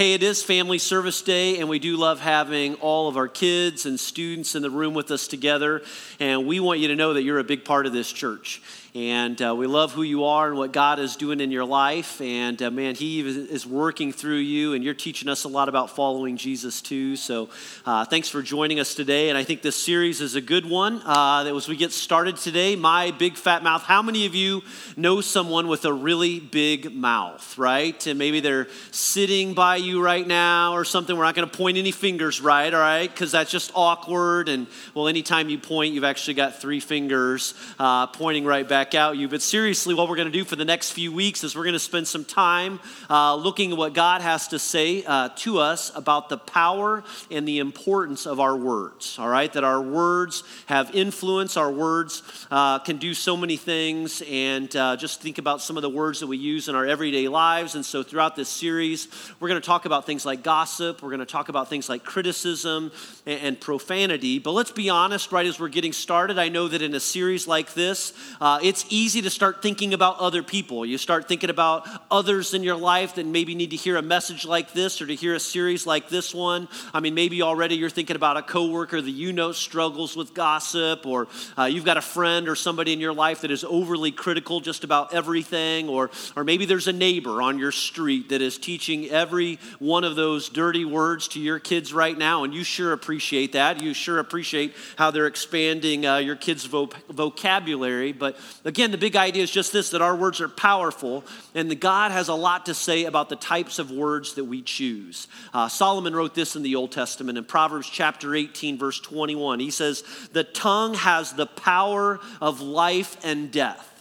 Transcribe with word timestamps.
Hey, 0.00 0.14
it 0.14 0.22
is 0.22 0.44
Family 0.44 0.78
Service 0.78 1.22
Day, 1.22 1.58
and 1.58 1.68
we 1.68 1.80
do 1.80 1.96
love 1.96 2.20
having 2.20 2.76
all 2.76 3.08
of 3.08 3.16
our 3.16 3.26
kids 3.26 3.84
and 3.84 3.98
students 3.98 4.54
in 4.54 4.62
the 4.62 4.70
room 4.70 4.94
with 4.94 5.10
us 5.10 5.26
together. 5.26 5.82
And 6.20 6.46
we 6.46 6.60
want 6.60 6.78
you 6.78 6.86
to 6.86 6.94
know 6.94 7.14
that 7.14 7.24
you're 7.24 7.40
a 7.40 7.44
big 7.44 7.64
part 7.64 7.84
of 7.84 7.92
this 7.92 8.12
church. 8.12 8.62
And 8.98 9.40
uh, 9.40 9.54
we 9.54 9.68
love 9.68 9.92
who 9.92 10.02
you 10.02 10.24
are 10.24 10.48
and 10.48 10.58
what 10.58 10.72
God 10.72 10.98
is 10.98 11.14
doing 11.14 11.38
in 11.40 11.52
your 11.52 11.64
life. 11.64 12.20
And 12.20 12.60
uh, 12.60 12.68
man, 12.68 12.96
He 12.96 13.20
is 13.20 13.64
working 13.64 14.10
through 14.10 14.38
you, 14.38 14.74
and 14.74 14.82
you're 14.82 14.92
teaching 14.92 15.28
us 15.28 15.44
a 15.44 15.48
lot 15.48 15.68
about 15.68 15.94
following 15.94 16.36
Jesus 16.36 16.82
too. 16.82 17.14
So 17.14 17.48
uh, 17.86 18.06
thanks 18.06 18.28
for 18.28 18.42
joining 18.42 18.80
us 18.80 18.96
today. 18.96 19.28
And 19.28 19.38
I 19.38 19.44
think 19.44 19.62
this 19.62 19.76
series 19.76 20.20
is 20.20 20.34
a 20.34 20.40
good 20.40 20.66
one. 20.68 21.00
Uh, 21.04 21.44
that 21.44 21.54
was 21.54 21.68
we 21.68 21.76
get 21.76 21.92
started 21.92 22.38
today. 22.38 22.74
My 22.74 23.12
big 23.12 23.36
fat 23.36 23.62
mouth. 23.62 23.82
How 23.82 24.02
many 24.02 24.26
of 24.26 24.34
you 24.34 24.64
know 24.96 25.20
someone 25.20 25.68
with 25.68 25.84
a 25.84 25.92
really 25.92 26.40
big 26.40 26.92
mouth, 26.92 27.56
right? 27.56 28.04
And 28.04 28.18
maybe 28.18 28.40
they're 28.40 28.66
sitting 28.90 29.54
by 29.54 29.76
you 29.76 30.02
right 30.02 30.26
now 30.26 30.72
or 30.72 30.84
something. 30.84 31.16
We're 31.16 31.22
not 31.22 31.36
going 31.36 31.48
to 31.48 31.56
point 31.56 31.78
any 31.78 31.92
fingers, 31.92 32.40
right? 32.40 32.74
All 32.74 32.80
right, 32.80 33.08
because 33.08 33.30
that's 33.30 33.52
just 33.52 33.70
awkward. 33.76 34.48
And 34.48 34.66
well, 34.92 35.06
anytime 35.06 35.48
you 35.50 35.58
point, 35.58 35.94
you've 35.94 36.02
actually 36.02 36.34
got 36.34 36.60
three 36.60 36.80
fingers 36.80 37.54
uh, 37.78 38.08
pointing 38.08 38.44
right 38.44 38.68
back 38.68 38.87
out 38.94 39.16
you. 39.16 39.28
But 39.28 39.42
seriously, 39.42 39.94
what 39.94 40.08
we're 40.08 40.16
going 40.16 40.30
to 40.30 40.38
do 40.38 40.44
for 40.44 40.56
the 40.56 40.64
next 40.64 40.92
few 40.92 41.12
weeks 41.12 41.44
is 41.44 41.56
we're 41.56 41.64
going 41.64 41.72
to 41.72 41.78
spend 41.78 42.06
some 42.06 42.24
time 42.24 42.80
uh, 43.08 43.34
looking 43.34 43.72
at 43.72 43.78
what 43.78 43.94
God 43.94 44.20
has 44.20 44.48
to 44.48 44.58
say 44.58 45.04
uh, 45.04 45.30
to 45.36 45.58
us 45.58 45.90
about 45.94 46.28
the 46.28 46.38
power 46.38 47.04
and 47.30 47.46
the 47.46 47.58
importance 47.58 48.26
of 48.26 48.40
our 48.40 48.56
words. 48.56 49.18
All 49.18 49.28
right, 49.28 49.52
that 49.52 49.64
our 49.64 49.80
words 49.80 50.42
have 50.66 50.94
influence, 50.94 51.56
our 51.56 51.70
words 51.70 52.22
uh, 52.50 52.78
can 52.80 52.98
do 52.98 53.14
so 53.14 53.36
many 53.36 53.56
things, 53.56 54.22
and 54.28 54.74
uh, 54.76 54.96
just 54.96 55.20
think 55.20 55.38
about 55.38 55.60
some 55.60 55.76
of 55.76 55.82
the 55.82 55.90
words 55.90 56.20
that 56.20 56.26
we 56.26 56.36
use 56.36 56.68
in 56.68 56.74
our 56.74 56.86
everyday 56.86 57.28
lives. 57.28 57.74
And 57.74 57.84
so, 57.84 58.02
throughout 58.02 58.36
this 58.36 58.48
series, 58.48 59.08
we're 59.40 59.48
going 59.48 59.60
to 59.60 59.66
talk 59.66 59.84
about 59.84 60.06
things 60.06 60.24
like 60.24 60.42
gossip, 60.42 61.02
we're 61.02 61.10
going 61.10 61.20
to 61.20 61.26
talk 61.26 61.48
about 61.48 61.68
things 61.68 61.88
like 61.88 62.04
criticism 62.04 62.92
and, 63.26 63.40
and 63.40 63.60
profanity. 63.60 64.38
But 64.38 64.52
let's 64.52 64.72
be 64.72 64.90
honest, 64.90 65.32
right 65.32 65.46
as 65.46 65.60
we're 65.60 65.68
getting 65.68 65.92
started, 65.92 66.38
I 66.38 66.48
know 66.48 66.68
that 66.68 66.82
in 66.82 66.94
a 66.94 67.00
series 67.00 67.46
like 67.46 67.74
this, 67.74 68.12
uh, 68.40 68.58
it's 68.78 68.92
easy 68.92 69.22
to 69.22 69.30
start 69.30 69.60
thinking 69.60 69.92
about 69.92 70.20
other 70.20 70.40
people. 70.40 70.86
You 70.86 70.98
start 70.98 71.26
thinking 71.26 71.50
about 71.50 71.88
others 72.12 72.54
in 72.54 72.62
your 72.62 72.76
life 72.76 73.16
that 73.16 73.26
maybe 73.26 73.56
need 73.56 73.70
to 73.70 73.76
hear 73.76 73.96
a 73.96 74.02
message 74.02 74.44
like 74.44 74.72
this 74.72 75.02
or 75.02 75.06
to 75.06 75.16
hear 75.16 75.34
a 75.34 75.40
series 75.40 75.84
like 75.84 76.08
this 76.08 76.32
one. 76.32 76.68
I 76.94 77.00
mean, 77.00 77.14
maybe 77.14 77.42
already 77.42 77.74
you're 77.74 77.90
thinking 77.90 78.14
about 78.14 78.36
a 78.36 78.42
coworker 78.42 79.02
that 79.02 79.10
you 79.10 79.32
know 79.32 79.50
struggles 79.50 80.14
with 80.14 80.32
gossip, 80.32 81.06
or 81.06 81.26
uh, 81.58 81.64
you've 81.64 81.84
got 81.84 81.96
a 81.96 82.00
friend 82.00 82.48
or 82.48 82.54
somebody 82.54 82.92
in 82.92 83.00
your 83.00 83.12
life 83.12 83.40
that 83.40 83.50
is 83.50 83.64
overly 83.64 84.12
critical 84.12 84.60
just 84.60 84.84
about 84.84 85.12
everything, 85.12 85.88
or, 85.88 86.10
or 86.36 86.44
maybe 86.44 86.64
there's 86.64 86.86
a 86.86 86.92
neighbor 86.92 87.42
on 87.42 87.58
your 87.58 87.72
street 87.72 88.28
that 88.28 88.40
is 88.40 88.58
teaching 88.58 89.08
every 89.08 89.58
one 89.80 90.04
of 90.04 90.14
those 90.14 90.48
dirty 90.48 90.84
words 90.84 91.26
to 91.26 91.40
your 91.40 91.58
kids 91.58 91.92
right 91.92 92.16
now, 92.16 92.44
and 92.44 92.54
you 92.54 92.62
sure 92.62 92.92
appreciate 92.92 93.54
that. 93.54 93.82
You 93.82 93.92
sure 93.92 94.20
appreciate 94.20 94.76
how 94.96 95.10
they're 95.10 95.26
expanding 95.26 96.06
uh, 96.06 96.18
your 96.18 96.36
kids' 96.36 96.64
vocabulary, 96.64 98.12
but 98.12 98.38
Again, 98.68 98.90
the 98.90 98.98
big 98.98 99.16
idea 99.16 99.42
is 99.42 99.50
just 99.50 99.72
this 99.72 99.88
that 99.90 100.02
our 100.02 100.14
words 100.14 100.42
are 100.42 100.48
powerful, 100.48 101.24
and 101.54 101.80
God 101.80 102.12
has 102.12 102.28
a 102.28 102.34
lot 102.34 102.66
to 102.66 102.74
say 102.74 103.06
about 103.06 103.30
the 103.30 103.36
types 103.36 103.78
of 103.78 103.90
words 103.90 104.34
that 104.34 104.44
we 104.44 104.60
choose. 104.60 105.26
Uh, 105.54 105.68
Solomon 105.68 106.14
wrote 106.14 106.34
this 106.34 106.54
in 106.54 106.62
the 106.62 106.76
Old 106.76 106.92
Testament 106.92 107.38
in 107.38 107.44
Proverbs 107.44 107.88
chapter 107.88 108.34
18, 108.34 108.76
verse 108.76 109.00
21. 109.00 109.60
He 109.60 109.70
says, 109.70 110.04
The 110.34 110.44
tongue 110.44 110.92
has 110.92 111.32
the 111.32 111.46
power 111.46 112.20
of 112.42 112.60
life 112.60 113.16
and 113.24 113.50
death. 113.50 113.97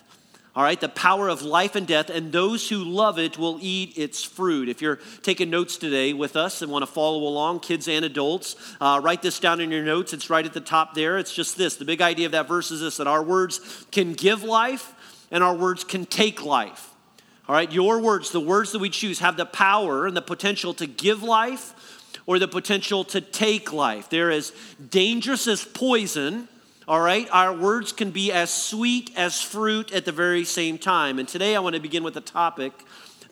All 0.58 0.64
right, 0.64 0.82
the 0.82 0.90
power 0.90 1.30
of 1.30 1.44
life 1.44 1.76
and 1.76 1.86
death, 1.86 2.10
and 2.10 2.32
those 2.32 2.68
who 2.68 2.84
love 2.84 3.20
it 3.20 3.38
will 3.38 3.60
eat 3.62 3.96
its 3.96 4.24
fruit. 4.24 4.70
If 4.70 4.82
you're 4.82 4.98
taking 5.22 5.52
notes 5.52 5.78
today 5.78 6.14
with 6.14 6.36
us 6.36 6.64
and 6.64 6.72
want 6.72 6.82
to 6.82 6.92
follow 6.92 7.20
along, 7.28 7.60
kids 7.60 7.88
and 7.88 8.04
adults, 8.04 8.56
uh, 8.82 9.00
write 9.04 9.22
this 9.22 9.40
down 9.40 9.62
in 9.62 9.70
your 9.70 9.84
notes. 9.84 10.14
It's 10.14 10.32
right 10.32 10.44
at 10.44 10.54
the 10.54 10.60
top 10.60 10.96
there. 10.96 11.20
It's 11.20 11.32
just 11.32 11.60
this 11.60 11.76
the 11.76 11.86
big 11.86 12.02
idea 12.02 12.26
of 12.26 12.32
that 12.32 12.48
verse 12.48 12.72
is 12.72 12.82
this 12.82 12.98
that 12.98 13.06
our 13.06 13.22
words 13.22 13.86
can 13.92 14.14
give 14.14 14.42
life 14.42 14.96
and 15.30 15.44
our 15.44 15.54
words 15.54 15.84
can 15.84 16.08
take 16.08 16.44
life. 16.44 16.90
All 17.48 17.54
right, 17.54 17.72
your 17.72 18.02
words, 18.02 18.32
the 18.32 18.40
words 18.40 18.72
that 18.72 18.80
we 18.80 18.90
choose, 18.90 19.20
have 19.20 19.38
the 19.38 19.46
power 19.46 20.08
and 20.08 20.18
the 20.18 20.24
potential 20.24 20.74
to 20.74 20.88
give 20.88 21.22
life 21.22 22.10
or 22.26 22.40
the 22.40 22.48
potential 22.48 23.04
to 23.04 23.22
take 23.22 23.72
life. 23.72 24.10
They're 24.10 24.32
as 24.32 24.54
dangerous 24.90 25.48
as 25.48 25.64
poison 25.64 26.48
all 26.88 27.02
right? 27.02 27.28
Our 27.32 27.54
words 27.54 27.92
can 27.92 28.12
be 28.12 28.32
as 28.32 28.52
sweet 28.52 29.12
as 29.18 29.42
fruit 29.42 29.92
at 29.92 30.06
the 30.06 30.12
very 30.12 30.46
same 30.46 30.78
time. 30.78 31.20
And 31.20 31.28
today 31.28 31.56
I 31.56 31.60
want 31.60 31.76
to 31.76 31.82
begin 31.82 32.04
with 32.04 32.16
a 32.16 32.22
topic 32.22 32.72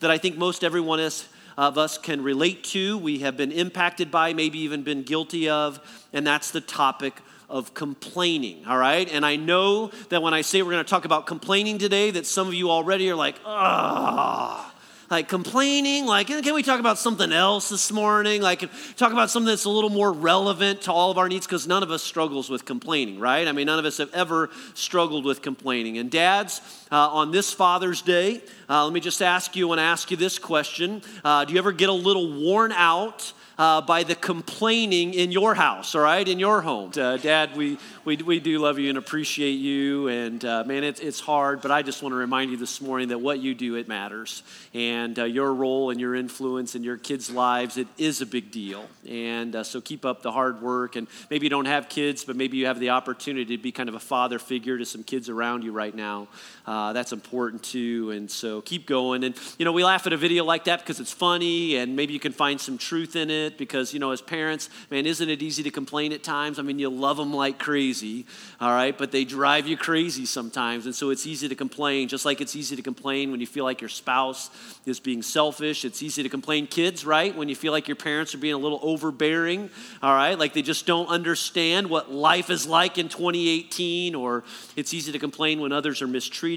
that 0.01 0.11
I 0.11 0.17
think 0.17 0.37
most 0.37 0.63
everyone 0.63 0.99
is, 0.99 1.27
of 1.57 1.77
us 1.77 1.97
can 1.97 2.21
relate 2.21 2.65
to, 2.65 2.97
we 2.97 3.19
have 3.19 3.37
been 3.37 3.53
impacted 3.53 4.11
by, 4.11 4.33
maybe 4.33 4.59
even 4.59 4.83
been 4.83 5.03
guilty 5.03 5.47
of, 5.47 5.79
and 6.11 6.27
that's 6.27 6.51
the 6.51 6.59
topic 6.59 7.21
of 7.49 7.73
complaining, 7.73 8.65
all 8.65 8.77
right? 8.77 9.09
And 9.09 9.25
I 9.25 9.37
know 9.37 9.87
that 10.09 10.21
when 10.21 10.33
I 10.33 10.41
say 10.41 10.61
we're 10.61 10.71
going 10.71 10.83
to 10.83 10.89
talk 10.89 11.05
about 11.05 11.27
complaining 11.27 11.77
today, 11.77 12.11
that 12.11 12.25
some 12.25 12.47
of 12.47 12.53
you 12.53 12.69
already 12.69 13.09
are 13.09 13.15
like, 13.15 13.35
ah 13.45 14.74
like 15.09 15.27
complaining 15.27 16.05
like 16.05 16.27
can 16.27 16.53
we 16.53 16.63
talk 16.63 16.79
about 16.79 16.97
something 16.97 17.31
else 17.31 17.69
this 17.69 17.91
morning? 17.91 18.41
Like 18.41 18.69
talk 18.95 19.11
about 19.11 19.29
something 19.29 19.47
that's 19.47 19.65
a 19.65 19.69
little 19.69 19.89
more 19.89 20.11
relevant 20.11 20.81
to 20.83 20.91
all 20.91 21.11
of 21.11 21.17
our 21.17 21.29
needs 21.29 21.45
because 21.45 21.67
none 21.67 21.83
of 21.83 21.91
us 21.91 22.03
struggles 22.03 22.49
with 22.49 22.65
complaining 22.65 23.19
right? 23.19 23.47
I 23.47 23.51
mean 23.51 23.67
none 23.67 23.79
of 23.79 23.85
us 23.85 23.97
have 23.97 24.13
ever 24.13 24.49
struggled 24.73 25.25
with 25.25 25.41
complaining. 25.41 25.97
And 25.97 26.09
dads 26.09 26.61
uh, 26.91 27.09
on 27.09 27.31
this 27.31 27.53
father's 27.53 28.01
day 28.01 28.41
uh, 28.69 28.83
let 28.83 28.93
me 28.93 28.99
just 28.99 29.21
ask 29.21 29.55
you 29.55 29.71
and 29.71 29.81
ask 29.81 30.11
you 30.11 30.17
this 30.17 30.39
question. 30.39 31.01
Uh, 31.23 31.45
do 31.45 31.53
you 31.53 31.59
ever 31.59 31.71
get 31.71 31.89
a 31.89 31.93
little 31.93 32.41
worn 32.41 32.71
out 32.71 33.33
uh, 33.57 33.81
by 33.81 34.03
the 34.03 34.15
complaining 34.15 35.13
in 35.13 35.31
your 35.31 35.55
house, 35.55 35.95
all 35.95 36.01
right, 36.01 36.27
in 36.27 36.39
your 36.39 36.61
home. 36.61 36.91
Uh, 36.95 37.17
Dad, 37.17 37.55
we, 37.55 37.77
we, 38.03 38.17
we 38.17 38.39
do 38.39 38.59
love 38.59 38.79
you 38.79 38.89
and 38.89 38.97
appreciate 38.97 39.53
you. 39.53 40.07
And 40.07 40.43
uh, 40.43 40.63
man, 40.65 40.83
it, 40.83 41.01
it's 41.01 41.19
hard, 41.19 41.61
but 41.61 41.71
I 41.71 41.81
just 41.81 42.03
want 42.03 42.13
to 42.13 42.17
remind 42.17 42.51
you 42.51 42.57
this 42.57 42.81
morning 42.81 43.09
that 43.09 43.19
what 43.19 43.39
you 43.39 43.55
do, 43.55 43.75
it 43.75 43.87
matters. 43.87 44.43
And 44.73 45.17
uh, 45.17 45.23
your 45.23 45.53
role 45.53 45.89
and 45.89 45.99
your 45.99 46.15
influence 46.15 46.75
in 46.75 46.83
your 46.83 46.97
kids' 46.97 47.31
lives, 47.31 47.77
it 47.77 47.87
is 47.97 48.21
a 48.21 48.25
big 48.25 48.51
deal. 48.51 48.85
And 49.07 49.55
uh, 49.55 49.63
so 49.63 49.79
keep 49.79 50.05
up 50.05 50.21
the 50.21 50.31
hard 50.31 50.61
work. 50.61 50.95
And 50.95 51.07
maybe 51.29 51.45
you 51.45 51.49
don't 51.49 51.65
have 51.65 51.89
kids, 51.89 52.25
but 52.25 52.35
maybe 52.35 52.57
you 52.57 52.65
have 52.65 52.79
the 52.79 52.89
opportunity 52.89 53.57
to 53.57 53.63
be 53.63 53.71
kind 53.71 53.89
of 53.89 53.95
a 53.95 53.99
father 53.99 54.39
figure 54.39 54.77
to 54.77 54.85
some 54.85 55.03
kids 55.03 55.29
around 55.29 55.63
you 55.63 55.71
right 55.71 55.95
now. 55.95 56.27
Uh, 56.65 56.93
that's 56.93 57.11
important 57.11 57.61
too. 57.63 58.09
And 58.11 58.29
so 58.29 58.61
keep 58.61 58.87
going. 58.87 59.23
And, 59.23 59.35
you 59.59 59.65
know, 59.65 59.71
we 59.71 59.83
laugh 59.83 60.07
at 60.07 60.13
a 60.13 60.17
video 60.17 60.43
like 60.43 60.63
that 60.65 60.79
because 60.79 60.99
it's 60.99 61.11
funny 61.11 61.75
and 61.75 61.95
maybe 61.95 62.13
you 62.13 62.19
can 62.19 62.31
find 62.31 62.59
some 62.59 62.77
truth 62.77 63.15
in 63.15 63.29
it 63.29 63.57
because, 63.57 63.93
you 63.93 63.99
know, 63.99 64.11
as 64.11 64.21
parents, 64.21 64.69
man, 64.89 65.05
isn't 65.05 65.29
it 65.29 65.43
easy 65.43 65.61
to 65.63 65.69
complain 65.69 66.11
at 66.11 66.23
times? 66.23 66.57
I 66.57 66.63
mean, 66.63 66.79
you 66.79 66.89
love 66.89 67.17
them 67.17 67.33
like 67.33 67.59
crazy, 67.59 68.25
all 68.59 68.71
right, 68.71 68.97
but 68.97 69.11
they 69.11 69.25
drive 69.25 69.67
you 69.67 69.77
crazy 69.77 70.25
sometimes. 70.25 70.85
And 70.85 70.95
so 70.95 71.11
it's 71.11 71.27
easy 71.27 71.47
to 71.47 71.55
complain, 71.55 72.07
just 72.07 72.25
like 72.25 72.41
it's 72.41 72.55
easy 72.55 72.75
to 72.75 72.81
complain 72.81 73.29
when 73.29 73.39
you 73.39 73.47
feel 73.47 73.63
like 73.63 73.79
your 73.79 73.89
spouse 73.89 74.49
is 74.87 74.99
being 74.99 75.21
selfish. 75.21 75.85
It's 75.85 76.01
easy 76.01 76.23
to 76.23 76.29
complain, 76.29 76.65
kids, 76.65 77.05
right, 77.05 77.35
when 77.35 77.47
you 77.47 77.55
feel 77.55 77.71
like 77.71 77.87
your 77.87 77.95
parents 77.95 78.33
are 78.33 78.39
being 78.39 78.55
a 78.55 78.57
little 78.57 78.79
overbearing, 78.81 79.69
all 80.01 80.15
right, 80.15 80.37
like 80.37 80.53
they 80.53 80.63
just 80.63 80.87
don't 80.87 81.07
understand 81.09 81.87
what 81.89 82.11
life 82.11 82.49
is 82.49 82.65
like 82.65 82.97
in 82.97 83.07
2018, 83.07 84.15
or 84.15 84.43
it's 84.75 84.93
easy 84.93 85.11
to 85.11 85.19
complain 85.19 85.59
when 85.59 85.71
others 85.71 86.01
are 86.01 86.07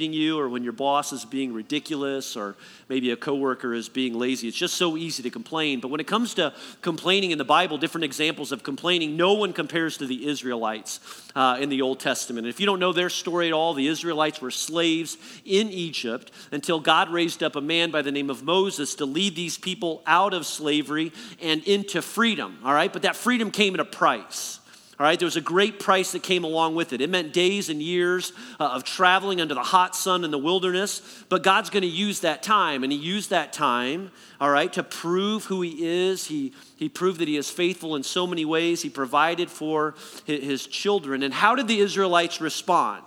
you, 0.05 0.39
or 0.39 0.49
when 0.49 0.65
your 0.65 0.73
boss 0.73 1.13
is 1.13 1.25
being 1.25 1.53
ridiculous, 1.53 2.37
or 2.37 2.57
maybe 2.89 3.11
a 3.11 3.17
coworker 3.17 3.75
is 3.75 3.89
being 3.89 4.19
lazy. 4.19 4.49
It's 4.49 4.57
just 4.57 4.75
so 4.75 4.97
easy 4.97 5.23
to 5.23 5.31
complain. 5.31 5.81
But 5.81 5.89
when 5.89 6.01
it 6.01 6.07
comes 6.07 6.35
to 6.35 6.53
complaining 6.83 7.31
in 7.31 7.39
the 7.39 7.45
Bible, 7.45 7.79
different 7.79 8.05
examples 8.05 8.53
of 8.53 8.63
complaining, 8.63 9.17
no 9.17 9.35
one 9.35 9.53
compares 9.53 9.99
to 9.99 10.07
the 10.07 10.27
Israelites 10.27 11.01
uh, 11.35 11.59
in 11.61 11.69
the 11.69 11.83
Old 11.83 12.01
Testament. 12.01 12.47
And 12.47 12.55
if 12.55 12.61
you 12.61 12.67
don't 12.67 12.81
know 12.81 12.93
their 12.93 13.11
story 13.11 13.49
at 13.49 13.53
all, 13.53 13.75
the 13.75 13.87
Israelites 13.87 14.41
were 14.41 14.51
slaves 14.51 15.19
in 15.45 15.69
Egypt 15.71 16.31
until 16.53 16.81
God 16.81 17.11
raised 17.11 17.43
up 17.43 17.57
a 17.57 17.61
man 17.61 17.91
by 17.91 18.03
the 18.03 18.13
name 18.13 18.31
of 18.31 18.43
Moses 18.43 18.95
to 18.97 19.07
lead 19.07 19.37
these 19.37 19.59
people 19.59 20.03
out 20.07 20.35
of 20.35 20.47
slavery 20.47 21.13
and 21.41 21.63
into 21.65 22.03
freedom. 22.03 22.59
All 22.65 22.73
right, 22.75 22.93
but 22.93 23.03
that 23.03 23.17
freedom 23.17 23.51
came 23.51 23.75
at 23.75 23.81
a 23.81 23.85
price. 23.85 24.61
All 25.01 25.05
right, 25.05 25.17
there 25.17 25.27
was 25.27 25.37
a 25.37 25.41
great 25.41 25.79
price 25.79 26.11
that 26.11 26.25
came 26.25 26.43
along 26.43 26.75
with 26.75 26.93
it. 26.93 27.01
It 27.01 27.09
meant 27.09 27.33
days 27.33 27.69
and 27.69 27.81
years 27.81 28.33
uh, 28.59 28.65
of 28.65 28.83
traveling 28.83 29.41
under 29.41 29.55
the 29.55 29.63
hot 29.63 29.95
sun 29.95 30.25
in 30.25 30.33
the 30.33 30.39
wilderness, 30.39 31.25
but 31.29 31.45
God's 31.45 31.71
going 31.71 31.83
to 31.83 31.89
use 31.89 32.21
that 32.21 32.43
time, 32.43 32.83
and 32.83 32.93
He 32.93 32.99
used 32.99 33.31
that 33.31 33.53
time, 33.53 34.11
all 34.41 34.51
right, 34.51 34.73
to 34.73 34.83
prove 34.83 35.45
who 35.45 35.63
He 35.63 35.87
is. 35.87 36.27
He, 36.27 36.53
he 36.77 36.89
proved 36.89 37.21
that 37.21 37.29
He 37.29 37.37
is 37.37 37.49
faithful 37.49 37.95
in 37.95 38.03
so 38.03 38.27
many 38.27 38.45
ways. 38.45 38.83
He 38.83 38.91
provided 38.91 39.51
for 39.51 39.95
His 40.25 40.67
children. 40.67 41.23
And 41.23 41.33
how 41.33 41.55
did 41.55 41.69
the 41.69 41.79
Israelites 41.79 42.41
respond? 42.41 43.05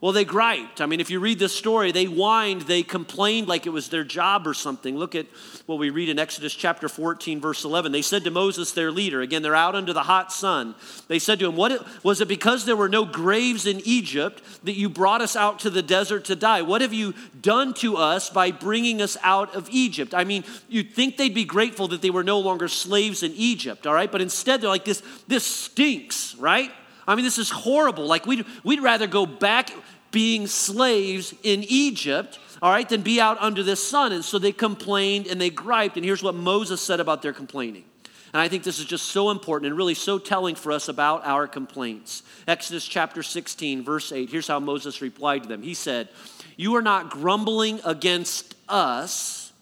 Well, 0.00 0.12
they 0.12 0.24
griped. 0.24 0.80
I 0.80 0.86
mean, 0.86 1.00
if 1.00 1.10
you 1.10 1.20
read 1.20 1.38
this 1.38 1.54
story, 1.54 1.92
they 1.92 2.06
whined, 2.06 2.62
they 2.62 2.82
complained 2.82 3.48
like 3.48 3.66
it 3.66 3.70
was 3.70 3.90
their 3.90 4.02
job 4.02 4.46
or 4.46 4.54
something. 4.54 4.96
Look 4.96 5.14
at 5.14 5.26
what 5.66 5.78
we 5.78 5.90
read 5.90 6.08
in 6.08 6.18
Exodus 6.18 6.54
chapter 6.54 6.88
14, 6.88 7.38
verse 7.38 7.64
11. 7.64 7.92
They 7.92 8.00
said 8.00 8.24
to 8.24 8.30
Moses, 8.30 8.72
their 8.72 8.90
leader, 8.90 9.20
again, 9.20 9.42
they're 9.42 9.54
out 9.54 9.74
under 9.74 9.92
the 9.92 10.04
hot 10.04 10.32
sun. 10.32 10.74
They 11.08 11.18
said 11.18 11.38
to 11.40 11.48
him, 11.48 11.54
What 11.54 11.86
was 12.02 12.22
it 12.22 12.28
because 12.28 12.64
there 12.64 12.76
were 12.76 12.88
no 12.88 13.04
graves 13.04 13.66
in 13.66 13.82
Egypt 13.84 14.42
that 14.64 14.72
you 14.72 14.88
brought 14.88 15.20
us 15.20 15.36
out 15.36 15.58
to 15.60 15.70
the 15.70 15.82
desert 15.82 16.24
to 16.26 16.36
die? 16.36 16.62
What 16.62 16.80
have 16.80 16.94
you 16.94 17.12
done 17.38 17.74
to 17.74 17.98
us 17.98 18.30
by 18.30 18.52
bringing 18.52 19.02
us 19.02 19.18
out 19.22 19.54
of 19.54 19.68
Egypt? 19.70 20.14
I 20.14 20.24
mean, 20.24 20.44
you'd 20.70 20.94
think 20.94 21.18
they'd 21.18 21.34
be 21.34 21.44
grateful 21.44 21.88
that 21.88 22.00
they 22.00 22.10
were 22.10 22.24
no 22.24 22.38
longer 22.38 22.68
slaves 22.68 23.22
in 23.22 23.34
Egypt, 23.34 23.86
all 23.86 23.92
right? 23.92 24.10
But 24.10 24.22
instead, 24.22 24.62
they're 24.62 24.70
like, 24.70 24.86
This, 24.86 25.02
this 25.28 25.44
stinks, 25.44 26.34
right? 26.36 26.72
I 27.06 27.14
mean, 27.14 27.24
this 27.24 27.38
is 27.38 27.50
horrible. 27.50 28.06
Like, 28.06 28.26
we'd, 28.26 28.44
we'd 28.64 28.80
rather 28.80 29.06
go 29.06 29.26
back 29.26 29.70
being 30.10 30.46
slaves 30.46 31.34
in 31.42 31.64
Egypt, 31.68 32.38
all 32.60 32.70
right, 32.70 32.88
than 32.88 33.02
be 33.02 33.20
out 33.20 33.38
under 33.40 33.62
the 33.62 33.76
sun. 33.76 34.12
And 34.12 34.24
so 34.24 34.38
they 34.38 34.52
complained 34.52 35.26
and 35.26 35.40
they 35.40 35.50
griped. 35.50 35.96
And 35.96 36.04
here's 36.04 36.22
what 36.22 36.34
Moses 36.34 36.80
said 36.80 37.00
about 37.00 37.22
their 37.22 37.32
complaining. 37.32 37.84
And 38.32 38.40
I 38.40 38.48
think 38.48 38.62
this 38.62 38.78
is 38.78 38.84
just 38.84 39.06
so 39.06 39.30
important 39.30 39.68
and 39.68 39.76
really 39.76 39.94
so 39.94 40.18
telling 40.18 40.54
for 40.54 40.70
us 40.70 40.88
about 40.88 41.26
our 41.26 41.48
complaints. 41.48 42.22
Exodus 42.46 42.86
chapter 42.86 43.22
16, 43.22 43.82
verse 43.82 44.12
8. 44.12 44.30
Here's 44.30 44.46
how 44.46 44.60
Moses 44.60 45.02
replied 45.02 45.42
to 45.42 45.48
them. 45.48 45.62
He 45.62 45.74
said, 45.74 46.08
You 46.56 46.76
are 46.76 46.82
not 46.82 47.10
grumbling 47.10 47.80
against 47.84 48.54
us, 48.68 49.52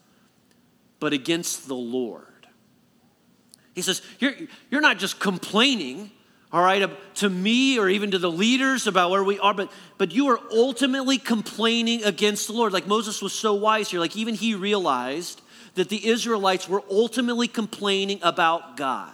but 0.99 1.13
against 1.13 1.67
the 1.67 1.75
Lord. 1.75 2.25
He 3.73 3.81
says, 3.81 4.03
You're, 4.19 4.33
you're 4.69 4.81
not 4.81 4.99
just 4.99 5.19
complaining 5.19 6.11
all 6.51 6.63
right, 6.63 6.89
to 7.15 7.29
me 7.29 7.77
or 7.77 7.87
even 7.89 8.11
to 8.11 8.17
the 8.17 8.31
leaders 8.31 8.87
about 8.87 9.11
where 9.11 9.23
we 9.23 9.37
are, 9.37 9.53
but, 9.53 9.71
but 9.99 10.11
you 10.11 10.29
are 10.29 10.39
ultimately 10.51 11.19
complaining 11.19 12.03
against 12.03 12.47
the 12.47 12.53
Lord. 12.53 12.73
Like 12.73 12.87
Moses 12.87 13.21
was 13.21 13.33
so 13.33 13.53
wise 13.53 13.91
here, 13.91 13.99
like 13.99 14.15
even 14.15 14.33
he 14.33 14.55
realized 14.55 15.41
that 15.75 15.89
the 15.89 16.07
Israelites 16.07 16.67
were 16.67 16.81
ultimately 16.89 17.47
complaining 17.47 18.19
about 18.23 18.77
God. 18.77 19.13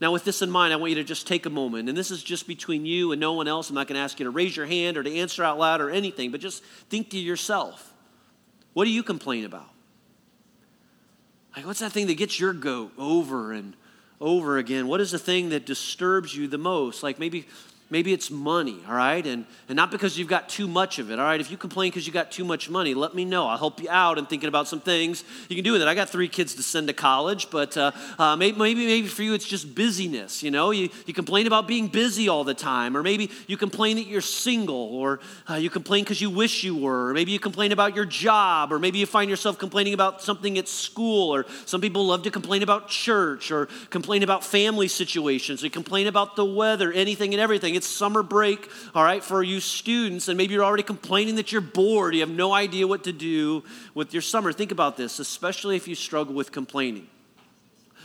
Now, 0.00 0.12
with 0.12 0.24
this 0.24 0.42
in 0.42 0.50
mind, 0.50 0.72
I 0.72 0.76
want 0.76 0.90
you 0.90 0.96
to 0.96 1.04
just 1.04 1.28
take 1.28 1.46
a 1.46 1.50
moment, 1.50 1.88
and 1.88 1.96
this 1.96 2.10
is 2.10 2.22
just 2.22 2.46
between 2.46 2.84
you 2.84 3.12
and 3.12 3.20
no 3.20 3.34
one 3.34 3.46
else. 3.46 3.70
I'm 3.70 3.76
not 3.76 3.86
going 3.86 3.94
to 3.94 4.02
ask 4.02 4.18
you 4.18 4.24
to 4.24 4.30
raise 4.30 4.56
your 4.56 4.66
hand 4.66 4.96
or 4.96 5.02
to 5.04 5.14
answer 5.14 5.44
out 5.44 5.58
loud 5.58 5.80
or 5.80 5.90
anything, 5.90 6.30
but 6.32 6.40
just 6.40 6.64
think 6.90 7.10
to 7.10 7.18
yourself 7.18 7.92
what 8.72 8.84
do 8.84 8.90
you 8.90 9.02
complain 9.02 9.44
about? 9.44 9.68
Like, 11.56 11.66
what's 11.66 11.80
that 11.80 11.92
thing 11.92 12.06
that 12.06 12.16
gets 12.16 12.40
your 12.40 12.52
goat 12.52 12.92
over 12.98 13.52
and 13.52 13.76
over 14.22 14.56
again? 14.56 14.86
What 14.86 15.00
is 15.00 15.10
the 15.10 15.18
thing 15.18 15.50
that 15.50 15.66
disturbs 15.66 16.34
you 16.34 16.48
the 16.48 16.56
most? 16.56 17.02
Like 17.02 17.18
maybe 17.18 17.46
Maybe 17.92 18.14
it's 18.14 18.30
money, 18.30 18.78
all 18.88 18.94
right? 18.94 19.24
And, 19.26 19.44
and 19.68 19.76
not 19.76 19.90
because 19.90 20.16
you've 20.16 20.26
got 20.26 20.48
too 20.48 20.66
much 20.66 20.98
of 20.98 21.10
it, 21.10 21.18
all 21.18 21.26
right? 21.26 21.38
If 21.38 21.50
you 21.50 21.58
complain 21.58 21.90
because 21.90 22.06
you 22.06 22.12
got 22.12 22.32
too 22.32 22.42
much 22.42 22.70
money, 22.70 22.94
let 22.94 23.14
me 23.14 23.26
know. 23.26 23.46
I'll 23.46 23.58
help 23.58 23.82
you 23.82 23.90
out 23.90 24.16
in 24.16 24.24
thinking 24.24 24.48
about 24.48 24.66
some 24.66 24.80
things 24.80 25.24
you 25.50 25.56
can 25.56 25.62
do 25.62 25.72
with 25.72 25.82
it. 25.82 25.88
I 25.88 25.94
got 25.94 26.08
three 26.08 26.26
kids 26.26 26.54
to 26.54 26.62
send 26.62 26.86
to 26.86 26.94
college, 26.94 27.50
but 27.50 27.76
uh, 27.76 27.90
uh, 28.18 28.34
maybe, 28.34 28.58
maybe, 28.58 28.86
maybe 28.86 29.08
for 29.08 29.22
you 29.22 29.34
it's 29.34 29.46
just 29.46 29.74
busyness, 29.74 30.42
you 30.42 30.50
know? 30.50 30.70
You, 30.70 30.88
you 31.04 31.12
complain 31.12 31.46
about 31.46 31.68
being 31.68 31.86
busy 31.88 32.30
all 32.30 32.44
the 32.44 32.54
time, 32.54 32.96
or 32.96 33.02
maybe 33.02 33.30
you 33.46 33.58
complain 33.58 33.96
that 33.96 34.06
you're 34.06 34.22
single, 34.22 34.74
or 34.74 35.20
uh, 35.50 35.56
you 35.56 35.68
complain 35.68 36.04
because 36.04 36.22
you 36.22 36.30
wish 36.30 36.64
you 36.64 36.74
were, 36.74 37.10
or 37.10 37.12
maybe 37.12 37.30
you 37.30 37.38
complain 37.38 37.72
about 37.72 37.94
your 37.94 38.06
job, 38.06 38.72
or 38.72 38.78
maybe 38.78 39.00
you 39.00 39.06
find 39.06 39.28
yourself 39.28 39.58
complaining 39.58 39.92
about 39.92 40.22
something 40.22 40.56
at 40.56 40.66
school, 40.66 41.34
or 41.34 41.44
some 41.66 41.82
people 41.82 42.06
love 42.06 42.22
to 42.22 42.30
complain 42.30 42.62
about 42.62 42.88
church, 42.88 43.50
or 43.50 43.68
complain 43.90 44.22
about 44.22 44.42
family 44.42 44.88
situations, 44.88 45.62
or 45.62 45.68
complain 45.68 46.06
about 46.06 46.36
the 46.36 46.44
weather, 46.46 46.90
anything 46.90 47.34
and 47.34 47.40
everything. 47.40 47.74
It's 47.74 47.81
summer 47.82 48.22
break, 48.22 48.70
all 48.94 49.04
right, 49.04 49.22
for 49.22 49.42
you 49.42 49.60
students, 49.60 50.28
and 50.28 50.36
maybe 50.36 50.54
you're 50.54 50.64
already 50.64 50.82
complaining 50.82 51.36
that 51.36 51.52
you're 51.52 51.60
bored. 51.60 52.14
You 52.14 52.20
have 52.20 52.30
no 52.30 52.52
idea 52.52 52.86
what 52.86 53.04
to 53.04 53.12
do 53.12 53.64
with 53.94 54.12
your 54.12 54.22
summer. 54.22 54.52
Think 54.52 54.72
about 54.72 54.96
this, 54.96 55.18
especially 55.18 55.76
if 55.76 55.86
you 55.88 55.94
struggle 55.94 56.34
with 56.34 56.52
complaining. 56.52 57.08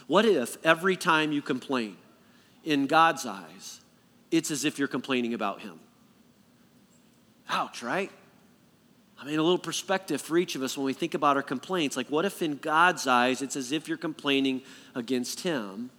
What 0.08 0.26
if 0.26 0.58
every 0.66 0.96
time 0.96 1.32
you 1.32 1.42
complain, 1.42 1.98
in 2.64 2.88
God's 2.88 3.26
eyes, 3.26 3.82
it's 4.32 4.52
as 4.52 4.66
if 4.66 4.80
you're 4.80 4.88
complaining 4.88 5.34
about 5.34 5.62
Him? 5.62 5.80
Ouch, 7.50 7.82
right? 7.84 8.12
I 9.20 9.26
mean, 9.26 9.40
a 9.40 9.44
little 9.44 9.58
perspective 9.58 10.22
for 10.22 10.38
each 10.38 10.56
of 10.56 10.62
us 10.62 10.78
when 10.78 10.86
we 10.86 10.94
think 10.94 11.14
about 11.14 11.38
our 11.38 11.44
complaints. 11.44 11.98
Like, 11.98 12.10
what 12.10 12.26
if 12.26 12.42
in 12.42 12.58
God's 12.58 13.08
eyes 13.08 13.42
it's 13.42 13.56
as 13.56 13.72
if 13.72 13.88
you're 13.88 13.98
complaining 13.98 14.62
against 14.94 15.42
Him? 15.42 15.90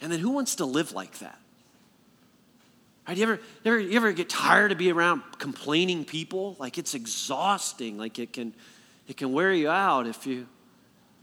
And 0.00 0.12
then 0.12 0.18
who 0.18 0.30
wants 0.30 0.56
to 0.56 0.66
live 0.66 0.92
like 0.92 1.20
that? 1.20 1.38
Right? 3.06 3.16
You 3.16 3.22
ever, 3.24 3.40
you 3.64 3.72
ever, 3.72 3.78
you 3.80 3.96
ever 3.96 4.12
get 4.12 4.28
tired 4.28 4.72
of 4.72 4.78
being 4.78 4.94
around 4.94 5.22
complaining 5.38 6.04
people? 6.04 6.56
Like 6.58 6.78
it's 6.78 6.94
exhausting. 6.94 7.98
Like 7.98 8.18
it 8.18 8.32
can, 8.32 8.54
it 9.08 9.16
can 9.16 9.32
wear 9.32 9.52
you 9.52 9.68
out 9.68 10.06
if 10.06 10.26
you, 10.26 10.46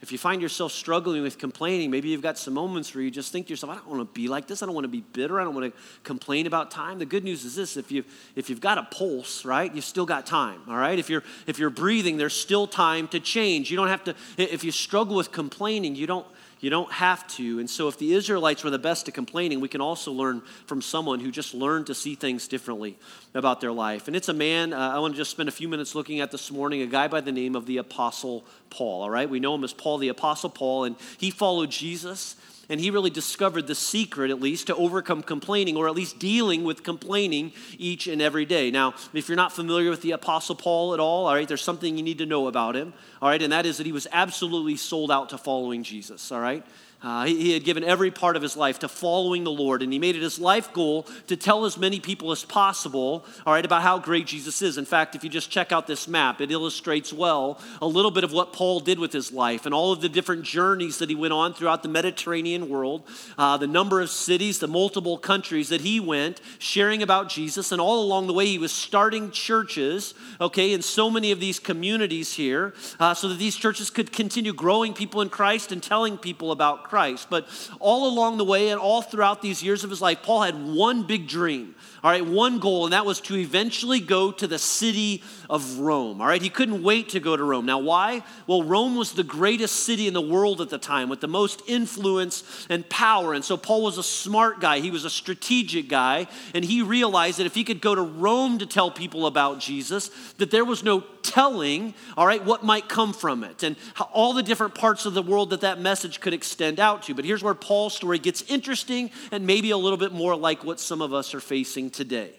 if 0.01 0.13
you 0.13 0.17
find 0.17 0.41
yourself 0.41 0.71
struggling 0.71 1.23
with 1.23 1.37
complaining. 1.37 1.91
Maybe 1.91 2.09
you've 2.09 2.21
got 2.21 2.37
some 2.37 2.53
moments 2.53 2.93
where 2.95 3.03
you 3.03 3.11
just 3.11 3.31
think 3.31 3.47
to 3.47 3.49
yourself, 3.51 3.73
I 3.73 3.75
don't 3.75 3.87
want 3.87 4.01
to 4.01 4.13
be 4.13 4.27
like 4.27 4.47
this. 4.47 4.63
I 4.63 4.65
don't 4.65 4.75
want 4.75 4.85
to 4.85 4.89
be 4.89 5.01
bitter. 5.01 5.41
I 5.41 5.43
don't 5.43 5.53
want 5.53 5.73
to 5.73 5.81
complain 6.03 6.47
about 6.47 6.71
time. 6.71 6.99
The 6.99 7.05
good 7.05 7.23
news 7.23 7.43
is 7.43 7.55
this: 7.55 7.75
if 7.75 7.91
you 7.91 8.05
if 8.35 8.49
you've 8.49 8.61
got 8.61 8.77
a 8.77 8.83
pulse, 8.83 9.43
right, 9.43 9.73
you've 9.73 9.83
still 9.83 10.05
got 10.05 10.25
time. 10.25 10.61
All 10.69 10.77
right. 10.77 10.97
If 10.97 11.09
you're 11.09 11.23
if 11.47 11.59
you're 11.59 11.69
breathing, 11.69 12.15
there's 12.15 12.33
still 12.33 12.65
time 12.65 13.09
to 13.09 13.19
change. 13.19 13.69
You 13.69 13.75
don't 13.75 13.89
have 13.89 14.03
to. 14.05 14.15
If 14.37 14.63
you 14.63 14.71
struggle 14.71 15.17
with 15.17 15.33
complaining, 15.33 15.95
you 15.95 16.07
don't 16.07 16.27
you 16.59 16.69
don't 16.69 16.91
have 16.91 17.27
to. 17.35 17.59
And 17.59 17.69
so, 17.69 17.87
if 17.87 17.97
the 17.97 18.13
Israelites 18.13 18.63
were 18.63 18.69
the 18.69 18.79
best 18.79 19.07
at 19.07 19.13
complaining, 19.13 19.61
we 19.61 19.67
can 19.67 19.81
also 19.81 20.11
learn 20.11 20.41
from 20.65 20.81
someone 20.81 21.19
who 21.19 21.31
just 21.31 21.53
learned 21.53 21.87
to 21.87 21.95
see 21.95 22.15
things 22.15 22.47
differently 22.47 22.97
about 23.33 23.61
their 23.61 23.71
life. 23.71 24.07
And 24.07 24.15
it's 24.15 24.29
a 24.29 24.33
man 24.33 24.73
uh, 24.73 24.91
I 24.95 24.99
want 24.99 25.13
to 25.13 25.17
just 25.17 25.31
spend 25.31 25.49
a 25.49 25.53
few 25.53 25.69
minutes 25.69 25.95
looking 25.95 26.19
at 26.19 26.31
this 26.31 26.51
morning, 26.51 26.81
a 26.81 26.87
guy 26.87 27.07
by 27.07 27.21
the 27.21 27.31
name 27.31 27.55
of 27.55 27.65
the 27.65 27.77
Apostle 27.77 28.45
Paul. 28.69 29.03
All 29.03 29.09
right, 29.09 29.29
we 29.29 29.39
know 29.39 29.55
him 29.55 29.63
as 29.63 29.73
Paul, 29.73 29.97
the 29.99 30.09
Apostle 30.09 30.49
Paul, 30.49 30.83
and 30.83 30.95
he 31.17 31.31
followed 31.31 31.71
Jesus 31.71 32.35
and 32.69 32.79
he 32.79 32.91
really 32.91 33.09
discovered 33.09 33.67
the 33.67 33.75
secret, 33.75 34.29
at 34.31 34.39
least, 34.39 34.67
to 34.67 34.75
overcome 34.75 35.23
complaining, 35.23 35.75
or 35.75 35.87
at 35.87 35.95
least 35.95 36.19
dealing 36.19 36.63
with 36.63 36.83
complaining 36.83 37.51
each 37.77 38.07
and 38.07 38.21
every 38.21 38.45
day. 38.45 38.69
Now, 38.71 38.93
if 39.13 39.27
you're 39.27 39.35
not 39.35 39.51
familiar 39.51 39.89
with 39.89 40.01
the 40.01 40.11
Apostle 40.11 40.55
Paul 40.55 40.93
at 40.93 40.99
all, 40.99 41.25
all 41.25 41.33
right, 41.33 41.47
there's 41.47 41.63
something 41.63 41.97
you 41.97 42.03
need 42.03 42.19
to 42.19 42.25
know 42.25 42.47
about 42.47 42.75
him, 42.75 42.93
all 43.21 43.29
right, 43.29 43.41
and 43.41 43.51
that 43.51 43.65
is 43.65 43.77
that 43.77 43.85
he 43.85 43.91
was 43.91 44.07
absolutely 44.11 44.77
sold 44.77 45.11
out 45.11 45.29
to 45.29 45.37
following 45.37 45.83
Jesus, 45.83 46.31
all 46.31 46.39
right? 46.39 46.63
Uh, 47.01 47.25
he, 47.25 47.41
he, 47.41 47.53
had 47.53 47.63
given 47.63 47.81
every 47.81 48.11
part 48.11 48.35
of 48.35 48.41
his 48.41 48.57
life 48.57 48.79
to 48.79 48.89
following 48.89 49.45
the 49.45 49.51
Lord, 49.51 49.81
and 49.81 49.93
he 49.93 49.99
made 49.99 50.17
it 50.17 50.21
his 50.21 50.37
life 50.37 50.73
goal 50.73 51.07
to 51.27 51.37
tell 51.37 51.63
as 51.63 51.77
many 51.77 52.01
people 52.01 52.29
as 52.33 52.43
possible, 52.43 53.25
all 53.45 53.53
right, 53.53 53.63
about 53.63 53.83
how 53.83 53.97
great 53.97 54.27
Jesus 54.27 54.61
is. 54.61 54.77
In 54.77 54.83
fact, 54.83 55.15
if 55.15 55.23
you 55.23 55.29
just 55.29 55.49
check 55.49 55.71
out 55.71 55.87
this 55.87 56.09
map, 56.09 56.41
it 56.41 56.51
illustrates 56.51 57.13
well 57.13 57.57
a 57.81 57.87
little 57.87 58.11
bit 58.11 58.25
of 58.25 58.33
what 58.33 58.51
Paul 58.51 58.81
did 58.81 58.99
with 58.99 59.13
his 59.13 59.31
life 59.31 59.65
and 59.65 59.73
all 59.73 59.93
of 59.93 60.01
the 60.01 60.09
different 60.09 60.43
journeys 60.43 60.97
that 60.97 61.09
he 61.09 61.15
went 61.15 61.31
on 61.31 61.53
throughout 61.53 61.83
the 61.83 61.89
Mediterranean 61.89 62.67
world, 62.67 63.03
uh, 63.37 63.55
the 63.55 63.67
number 63.67 64.01
of 64.01 64.09
cities, 64.09 64.59
the 64.59 64.67
multiple 64.67 65.17
countries 65.17 65.69
that 65.69 65.79
he 65.79 66.01
went, 66.01 66.41
sharing 66.57 67.01
about 67.01 67.29
Jesus, 67.29 67.71
and 67.71 67.79
all 67.79 68.03
along 68.03 68.27
the 68.27 68.33
way, 68.33 68.45
he 68.45 68.57
was 68.57 68.73
starting 68.73 69.31
churches, 69.31 70.13
okay, 70.41 70.73
in 70.73 70.81
so 70.81 71.09
many 71.09 71.31
of 71.31 71.39
these 71.39 71.59
communities 71.59 72.33
here, 72.33 72.73
uh, 72.99 73.13
so 73.13 73.29
that 73.29 73.39
these 73.39 73.55
churches 73.55 73.89
could 73.89 74.11
continue 74.11 74.51
growing 74.51 74.93
people 74.93 75.21
in 75.21 75.29
Christ 75.29 75.71
and 75.71 75.81
telling 75.81 76.17
people 76.17 76.51
about 76.51 76.83
Christ. 76.83 76.88
But 77.29 77.47
all 77.79 78.07
along 78.07 78.37
the 78.37 78.43
way 78.43 78.69
and 78.69 78.79
all 78.79 79.01
throughout 79.01 79.41
these 79.41 79.63
years 79.63 79.83
of 79.83 79.89
his 79.89 80.01
life, 80.01 80.23
Paul 80.23 80.41
had 80.41 80.55
one 80.55 81.03
big 81.03 81.27
dream, 81.27 81.75
all 82.03 82.11
right, 82.11 82.25
one 82.25 82.59
goal, 82.59 82.85
and 82.85 82.93
that 82.93 83.05
was 83.05 83.21
to 83.21 83.35
eventually 83.35 83.99
go 83.99 84.31
to 84.31 84.47
the 84.47 84.59
city 84.59 85.23
of 85.49 85.79
Rome, 85.79 86.21
all 86.21 86.27
right? 86.27 86.41
He 86.41 86.49
couldn't 86.49 86.83
wait 86.83 87.09
to 87.09 87.19
go 87.19 87.35
to 87.37 87.43
Rome. 87.43 87.65
Now, 87.65 87.79
why? 87.79 88.23
Well, 88.47 88.63
Rome 88.63 88.95
was 88.95 89.13
the 89.13 89.23
greatest 89.23 89.77
city 89.77 90.07
in 90.07 90.13
the 90.13 90.21
world 90.21 90.61
at 90.61 90.69
the 90.69 90.77
time 90.77 91.09
with 91.09 91.21
the 91.21 91.27
most 91.27 91.61
influence 91.67 92.67
and 92.69 92.87
power. 92.89 93.33
And 93.33 93.43
so 93.43 93.57
Paul 93.57 93.83
was 93.83 93.97
a 93.97 94.03
smart 94.03 94.59
guy, 94.59 94.79
he 94.79 94.91
was 94.91 95.05
a 95.05 95.09
strategic 95.09 95.89
guy, 95.89 96.27
and 96.53 96.65
he 96.65 96.81
realized 96.81 97.39
that 97.39 97.45
if 97.45 97.55
he 97.55 97.63
could 97.63 97.81
go 97.81 97.95
to 97.95 98.01
Rome 98.01 98.59
to 98.59 98.65
tell 98.65 98.91
people 98.91 99.27
about 99.27 99.59
Jesus, 99.59 100.09
that 100.37 100.51
there 100.51 100.65
was 100.65 100.83
no 100.83 101.01
telling, 101.29 101.93
all 102.17 102.25
right, 102.25 102.43
what 102.43 102.63
might 102.63 102.89
come 102.89 103.13
from 103.13 103.43
it 103.43 103.61
and 103.61 103.75
how, 103.93 104.09
all 104.11 104.33
the 104.33 104.41
different 104.41 104.73
parts 104.73 105.05
of 105.05 105.13
the 105.13 105.21
world 105.21 105.51
that 105.51 105.61
that 105.61 105.79
message 105.79 106.19
could 106.19 106.33
extend 106.33 106.79
out 106.79 107.03
to. 107.03 107.13
But 107.13 107.23
here's 107.23 107.43
where 107.43 107.53
Paul's 107.53 107.93
story 107.93 108.17
gets 108.17 108.41
interesting 108.43 109.11
and 109.31 109.45
maybe 109.45 109.69
a 109.69 109.77
little 109.77 109.97
bit 109.97 110.11
more 110.11 110.35
like 110.35 110.63
what 110.63 110.79
some 110.79 111.01
of 111.01 111.13
us 111.13 111.35
are 111.35 111.39
facing 111.39 111.91
today, 111.91 112.31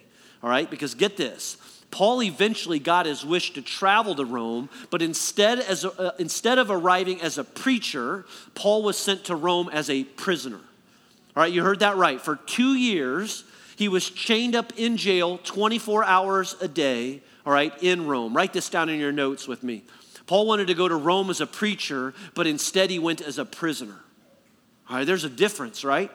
all 0.43 0.51
right? 0.51 0.69
Because 0.69 0.95
get 0.95 1.17
this. 1.17 1.57
Paul 1.93 2.23
eventually 2.23 2.79
got 2.79 3.07
his 3.07 3.25
wish 3.25 3.55
to 3.55 3.63
travel 3.63 4.15
to 4.17 4.25
Rome, 4.25 4.69
but 4.91 5.03
instead, 5.03 5.61
as 5.61 5.85
a, 5.85 5.93
uh, 6.01 6.11
instead 6.19 6.59
of 6.59 6.71
arriving 6.71 7.21
as 7.21 7.39
a 7.39 7.45
preacher, 7.45 8.25
Paul 8.55 8.83
was 8.83 8.97
sent 8.97 9.25
to 9.25 9.37
Rome 9.37 9.69
as 9.73 9.89
a 9.89 10.05
prisoner. 10.05 10.61
All 11.37 11.43
right, 11.43 11.53
you 11.53 11.63
heard 11.63 11.81
that 11.81 11.97
right. 11.97 12.21
For 12.21 12.37
two 12.37 12.75
years, 12.75 13.45
he 13.77 13.89
was 13.89 14.11
chained 14.11 14.55
up 14.55 14.73
in 14.77 14.97
jail 14.97 15.39
24 15.39 16.05
hours 16.05 16.57
a 16.61 16.69
day 16.69 17.23
all 17.47 17.53
right, 17.53 17.73
in 17.83 18.07
Rome. 18.07 18.35
Write 18.35 18.53
this 18.53 18.69
down 18.69 18.89
in 18.89 19.01
your 19.01 19.13
notes 19.13 19.49
with 19.49 19.63
me. 19.63 19.85
Paul 20.27 20.47
wanted 20.47 20.69
to 20.69 20.75
go 20.75 20.87
to 20.87 20.95
Rome 20.95 21.31
as 21.31 21.41
a 21.41 21.47
preacher, 21.47 22.15
but 22.35 22.47
instead 22.47 22.91
he 22.91 22.99
went 22.99 23.21
as 23.21 23.39
a 23.39 23.45
prisoner. 23.45 23.97
All 24.89 24.97
right, 24.97 25.07
there's 25.07 25.25
a 25.25 25.31
difference, 25.31 25.85
right? 25.85 26.11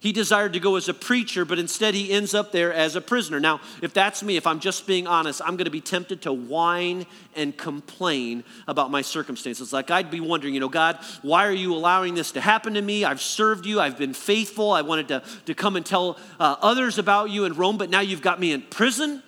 He 0.00 0.12
desired 0.12 0.52
to 0.52 0.60
go 0.60 0.76
as 0.76 0.88
a 0.88 0.94
preacher, 0.94 1.44
but 1.44 1.58
instead 1.58 1.92
he 1.92 2.12
ends 2.12 2.32
up 2.32 2.52
there 2.52 2.72
as 2.72 2.94
a 2.94 3.00
prisoner. 3.00 3.40
Now, 3.40 3.60
if 3.82 3.92
that's 3.92 4.22
me, 4.22 4.36
if 4.36 4.46
I'm 4.46 4.60
just 4.60 4.86
being 4.86 5.08
honest, 5.08 5.40
I'm 5.42 5.56
going 5.56 5.64
to 5.64 5.72
be 5.72 5.80
tempted 5.80 6.22
to 6.22 6.32
whine 6.32 7.04
and 7.34 7.56
complain 7.56 8.44
about 8.68 8.92
my 8.92 9.02
circumstances. 9.02 9.72
Like 9.72 9.90
I'd 9.90 10.08
be 10.08 10.20
wondering, 10.20 10.54
you 10.54 10.60
know, 10.60 10.68
God, 10.68 11.00
why 11.22 11.46
are 11.46 11.52
you 11.52 11.74
allowing 11.74 12.14
this 12.14 12.30
to 12.32 12.40
happen 12.40 12.74
to 12.74 12.82
me? 12.82 13.04
I've 13.04 13.20
served 13.20 13.66
you, 13.66 13.80
I've 13.80 13.98
been 13.98 14.14
faithful, 14.14 14.70
I 14.70 14.82
wanted 14.82 15.08
to, 15.08 15.22
to 15.46 15.54
come 15.54 15.74
and 15.74 15.84
tell 15.84 16.16
uh, 16.38 16.56
others 16.60 16.98
about 16.98 17.30
you 17.30 17.44
in 17.44 17.54
Rome, 17.54 17.76
but 17.76 17.90
now 17.90 18.00
you've 18.00 18.22
got 18.22 18.38
me 18.38 18.52
in 18.52 18.62
prison. 18.62 19.24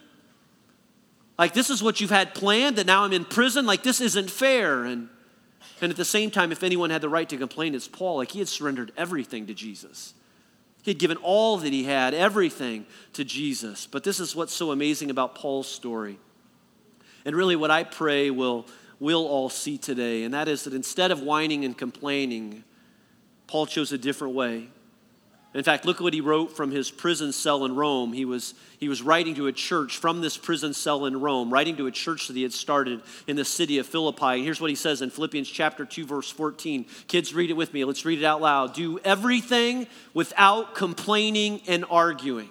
Like 1.40 1.54
this 1.54 1.70
is 1.70 1.82
what 1.82 2.02
you've 2.02 2.11
had 2.11 2.35
planned, 2.35 2.76
that 2.76 2.87
now 2.87 3.02
I'm 3.02 3.14
in 3.14 3.25
prison. 3.25 3.64
Like 3.64 3.82
this 3.82 4.02
isn't 4.02 4.30
fair. 4.30 4.85
And, 4.85 5.09
and 5.80 5.90
at 5.90 5.97
the 5.97 6.04
same 6.04 6.30
time, 6.30 6.52
if 6.52 6.62
anyone 6.62 6.90
had 6.90 7.00
the 7.00 7.09
right 7.09 7.26
to 7.30 7.38
complain, 7.38 7.75
it's 7.75 7.88
Paul. 7.88 8.18
Like 8.18 8.32
he 8.32 8.40
had 8.40 8.49
surrendered 8.49 8.92
everything 8.94 9.47
to 9.47 9.54
Jesus. 9.54 10.12
He 10.82 10.90
had 10.90 10.99
given 10.99 11.16
all 11.16 11.56
that 11.56 11.73
he 11.73 11.85
had, 11.85 12.12
everything 12.12 12.85
to 13.14 13.25
Jesus. 13.25 13.87
But 13.87 14.04
this 14.04 14.20
is 14.20 14.37
what's 14.37 14.52
so 14.52 14.70
amazing 14.70 15.09
about 15.09 15.35
Paul's 15.35 15.66
story. 15.66 16.18
And 17.25 17.35
really, 17.35 17.56
what 17.56 17.70
I 17.70 17.85
pray 17.85 18.30
will 18.30 18.66
we'll 18.99 19.26
all 19.26 19.49
see 19.49 19.78
today, 19.78 20.25
and 20.25 20.35
that 20.35 20.47
is 20.47 20.64
that 20.64 20.75
instead 20.75 21.11
of 21.11 21.23
whining 21.23 21.64
and 21.64 21.76
complaining, 21.76 22.64
Paul 23.47 23.64
chose 23.64 23.92
a 23.92 23.99
different 23.99 24.35
way. 24.35 24.68
In 25.52 25.64
fact, 25.64 25.85
look 25.85 25.97
at 25.97 26.02
what 26.02 26.14
he 26.14 26.21
wrote 26.21 26.57
from 26.57 26.71
his 26.71 26.92
prison 26.92 27.33
cell 27.33 27.64
in 27.64 27.75
Rome. 27.75 28.12
He 28.12 28.25
was, 28.25 28.54
he 28.78 28.88
was 28.88 29.02
writing 29.02 29.35
to 29.35 29.49
a 29.49 29.52
church 29.52 29.97
from 29.97 30.21
this 30.21 30.37
prison 30.37 30.73
cell 30.73 31.07
in 31.07 31.21
Rome, 31.21 31.52
writing 31.52 31.76
to 31.78 31.88
a 31.88 31.90
church 31.90 32.28
that 32.28 32.37
he 32.37 32.45
had 32.45 32.52
started 32.52 33.02
in 33.26 33.35
the 33.35 33.45
city 33.45 33.78
of 33.78 33.87
Philippi. 33.87 34.26
And 34.26 34.45
here's 34.45 34.61
what 34.61 34.71
he 34.71 34.76
says 34.76 35.02
in 35.02 35.11
Philippians 35.11 35.50
chapter 35.50 35.85
2, 35.85 36.07
verse 36.07 36.30
14. 36.30 36.87
Kids, 37.09 37.35
read 37.35 37.50
it 37.50 37.54
with 37.54 37.75
me. 37.75 37.85
Let's 37.85 38.04
read 38.04 38.21
it 38.21 38.25
out 38.25 38.40
loud. 38.40 38.75
Do 38.75 39.00
everything 39.00 39.88
without 40.14 40.76
complaining 40.76 41.62
and 41.66 41.85
arguing 41.90 42.50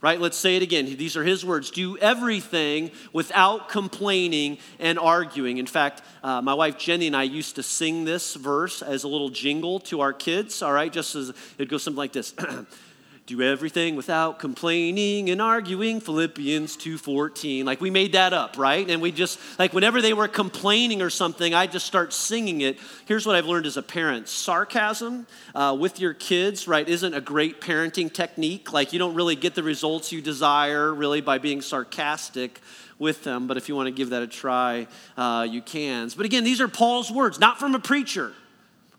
right? 0.00 0.20
Let's 0.20 0.36
say 0.36 0.56
it 0.56 0.62
again. 0.62 0.84
These 0.96 1.16
are 1.16 1.24
his 1.24 1.44
words. 1.44 1.70
Do 1.70 1.98
everything 1.98 2.90
without 3.12 3.68
complaining 3.68 4.58
and 4.78 4.98
arguing. 4.98 5.58
In 5.58 5.66
fact, 5.66 6.02
uh, 6.22 6.40
my 6.40 6.54
wife 6.54 6.78
Jenny 6.78 7.08
and 7.08 7.16
I 7.16 7.24
used 7.24 7.56
to 7.56 7.62
sing 7.62 8.04
this 8.04 8.34
verse 8.34 8.82
as 8.82 9.04
a 9.04 9.08
little 9.08 9.28
jingle 9.28 9.80
to 9.80 10.00
our 10.00 10.12
kids, 10.12 10.62
all 10.62 10.72
right? 10.72 10.92
Just 10.92 11.14
as 11.14 11.32
it 11.58 11.68
goes 11.68 11.82
something 11.82 11.98
like 11.98 12.12
this. 12.12 12.34
do 13.28 13.42
everything 13.42 13.94
without 13.94 14.38
complaining 14.38 15.28
and 15.28 15.42
arguing. 15.42 16.00
Philippians 16.00 16.78
2.14 16.78 17.66
like 17.66 17.78
we 17.78 17.90
made 17.90 18.12
that 18.12 18.32
up 18.32 18.56
right? 18.56 18.88
And 18.88 19.02
we 19.02 19.12
just 19.12 19.38
like 19.58 19.74
whenever 19.74 20.00
they 20.00 20.14
were 20.14 20.28
complaining 20.28 21.02
or 21.02 21.10
something 21.10 21.52
i 21.52 21.66
just 21.66 21.84
start 21.84 22.14
singing 22.14 22.62
it. 22.62 22.78
Here's 23.04 23.26
what 23.26 23.36
i've 23.36 23.44
learned 23.44 23.66
as 23.66 23.76
a 23.76 23.82
parent. 23.82 24.28
Sarcasm 24.28 25.26
uh, 25.54 25.76
with 25.78 26.00
your 26.00 26.14
kids 26.14 26.66
right 26.66 26.88
isn't 26.88 27.12
a 27.12 27.20
great 27.20 27.60
parenting 27.60 28.10
technique. 28.10 28.72
Like 28.72 28.94
you 28.94 28.98
don't 28.98 29.14
really 29.14 29.36
get 29.36 29.54
the 29.54 29.62
results 29.62 30.10
you 30.10 30.22
desire 30.22 30.92
really 30.92 31.20
by 31.20 31.36
being 31.36 31.60
sarcastic 31.60 32.60
with 32.98 33.24
them. 33.24 33.46
But 33.46 33.58
if 33.58 33.68
you 33.68 33.76
want 33.76 33.88
to 33.88 33.92
give 33.92 34.10
that 34.10 34.22
a 34.22 34.26
try 34.26 34.86
uh, 35.18 35.46
you 35.48 35.60
can. 35.60 36.08
But 36.16 36.24
again 36.24 36.44
these 36.44 36.62
are 36.62 36.68
paul's 36.68 37.12
words 37.12 37.38
not 37.38 37.58
from 37.58 37.74
a 37.74 37.78
preacher 37.78 38.32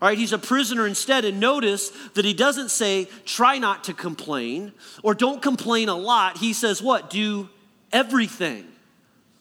all 0.00 0.08
right, 0.08 0.16
he's 0.16 0.32
a 0.32 0.38
prisoner 0.38 0.86
instead. 0.86 1.24
And 1.24 1.40
notice 1.40 1.90
that 2.14 2.24
he 2.24 2.32
doesn't 2.32 2.70
say, 2.70 3.06
try 3.26 3.58
not 3.58 3.84
to 3.84 3.94
complain 3.94 4.72
or 5.02 5.14
don't 5.14 5.42
complain 5.42 5.88
a 5.88 5.96
lot. 5.96 6.38
He 6.38 6.54
says, 6.54 6.82
what? 6.82 7.10
Do 7.10 7.50
everything 7.92 8.66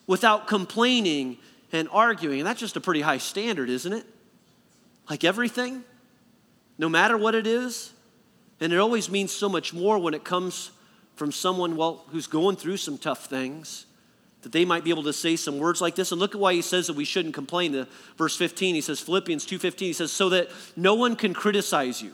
without 0.05 0.47
complaining 0.47 1.37
and 1.71 1.87
arguing. 1.91 2.39
And 2.39 2.47
that's 2.47 2.59
just 2.59 2.75
a 2.75 2.81
pretty 2.81 3.01
high 3.01 3.19
standard, 3.19 3.69
isn't 3.69 3.93
it? 3.93 4.05
Like 5.09 5.23
everything, 5.23 5.83
no 6.77 6.89
matter 6.89 7.17
what 7.17 7.35
it 7.35 7.47
is. 7.47 7.93
And 8.59 8.73
it 8.73 8.79
always 8.79 9.09
means 9.09 9.31
so 9.31 9.47
much 9.47 9.73
more 9.73 9.97
when 9.97 10.13
it 10.13 10.25
comes 10.25 10.71
from 11.15 11.31
someone, 11.31 11.77
well, 11.77 12.03
who's 12.09 12.27
going 12.27 12.57
through 12.57 12.77
some 12.77 12.97
tough 12.97 13.27
things 13.27 13.85
that 14.41 14.51
they 14.51 14.65
might 14.65 14.83
be 14.83 14.89
able 14.89 15.03
to 15.03 15.13
say 15.13 15.35
some 15.35 15.59
words 15.59 15.81
like 15.81 15.95
this. 15.95 16.11
And 16.11 16.19
look 16.19 16.33
at 16.33 16.41
why 16.41 16.53
he 16.53 16.61
says 16.61 16.87
that 16.87 16.95
we 16.95 17.05
shouldn't 17.05 17.33
complain. 17.33 17.71
The 17.71 17.87
verse 18.17 18.35
15 18.37 18.75
he 18.75 18.81
says 18.81 18.99
philippians 18.99 19.45
2.15 19.45 19.79
he 19.79 19.93
says 19.93 20.11
so 20.11 20.29
that 20.29 20.49
no 20.75 20.95
one 20.95 21.15
can 21.15 21.33
criticize 21.33 22.01
you. 22.01 22.13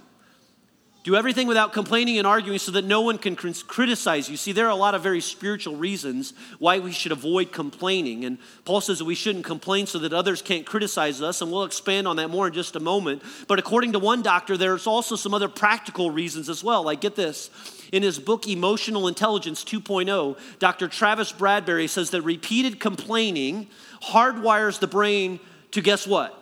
Do 1.03 1.15
everything 1.15 1.45
without 1.45 1.71
complaining 1.71 2.17
and 2.17 2.25
arguing 2.25 2.57
so 2.57 2.71
that 2.71 2.83
no 2.83 3.01
one 3.01 3.19
can 3.19 3.35
criticize 3.35 4.27
you. 4.27 4.37
See 4.37 4.53
there 4.53 4.65
are 4.65 4.71
a 4.71 4.75
lot 4.75 4.95
of 4.95 5.03
very 5.03 5.21
spiritual 5.21 5.75
reasons 5.75 6.33
why 6.57 6.79
we 6.79 6.91
should 6.91 7.11
avoid 7.11 7.51
complaining. 7.51 8.25
And 8.25 8.39
paul 8.65 8.81
says 8.81 8.97
that 8.97 9.05
we 9.05 9.13
shouldn't 9.13 9.45
complain 9.45 9.85
so 9.85 9.99
that 9.99 10.13
others 10.13 10.41
can't 10.41 10.65
criticize 10.65 11.21
us. 11.21 11.43
And 11.43 11.51
we'll 11.51 11.63
expand 11.63 12.07
on 12.07 12.15
that 12.15 12.31
more 12.31 12.47
in 12.47 12.53
just 12.53 12.75
a 12.75 12.79
moment. 12.79 13.21
But 13.47 13.59
according 13.59 13.91
to 13.91 13.99
one 13.99 14.23
doctor 14.23 14.57
there's 14.57 14.87
also 14.87 15.15
some 15.15 15.35
other 15.35 15.47
practical 15.47 16.09
reasons 16.09 16.49
as 16.49 16.63
well. 16.63 16.81
Like 16.81 17.01
get 17.01 17.15
this 17.15 17.51
in 17.91 18.03
his 18.03 18.19
book, 18.19 18.47
Emotional 18.47 19.07
Intelligence 19.07 19.63
2.0, 19.63 20.37
Dr. 20.59 20.87
Travis 20.87 21.31
Bradberry 21.31 21.89
says 21.89 22.11
that 22.11 22.21
repeated 22.21 22.79
complaining 22.79 23.67
hardwires 24.03 24.79
the 24.79 24.87
brain 24.87 25.39
to 25.71 25.81
guess 25.81 26.07
what? 26.07 26.41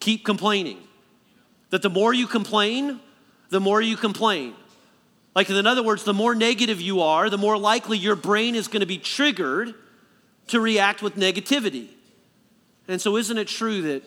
Keep 0.00 0.24
complaining. 0.24 0.78
That 1.70 1.82
the 1.82 1.90
more 1.90 2.12
you 2.12 2.26
complain, 2.26 3.00
the 3.50 3.60
more 3.60 3.80
you 3.80 3.96
complain. 3.96 4.54
Like, 5.34 5.50
in 5.50 5.66
other 5.66 5.82
words, 5.82 6.04
the 6.04 6.14
more 6.14 6.34
negative 6.34 6.80
you 6.80 7.00
are, 7.00 7.28
the 7.28 7.38
more 7.38 7.58
likely 7.58 7.98
your 7.98 8.16
brain 8.16 8.54
is 8.54 8.68
going 8.68 8.80
to 8.80 8.86
be 8.86 8.98
triggered 8.98 9.74
to 10.48 10.60
react 10.60 11.02
with 11.02 11.16
negativity. 11.16 11.88
And 12.86 13.00
so, 13.00 13.16
isn't 13.16 13.36
it 13.36 13.48
true 13.48 13.82
that 13.82 14.02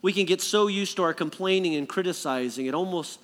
we 0.00 0.12
can 0.12 0.26
get 0.26 0.40
so 0.40 0.66
used 0.66 0.96
to 0.96 1.02
our 1.02 1.14
complaining 1.14 1.74
and 1.74 1.88
criticizing, 1.88 2.66
it 2.66 2.74
almost 2.74 3.20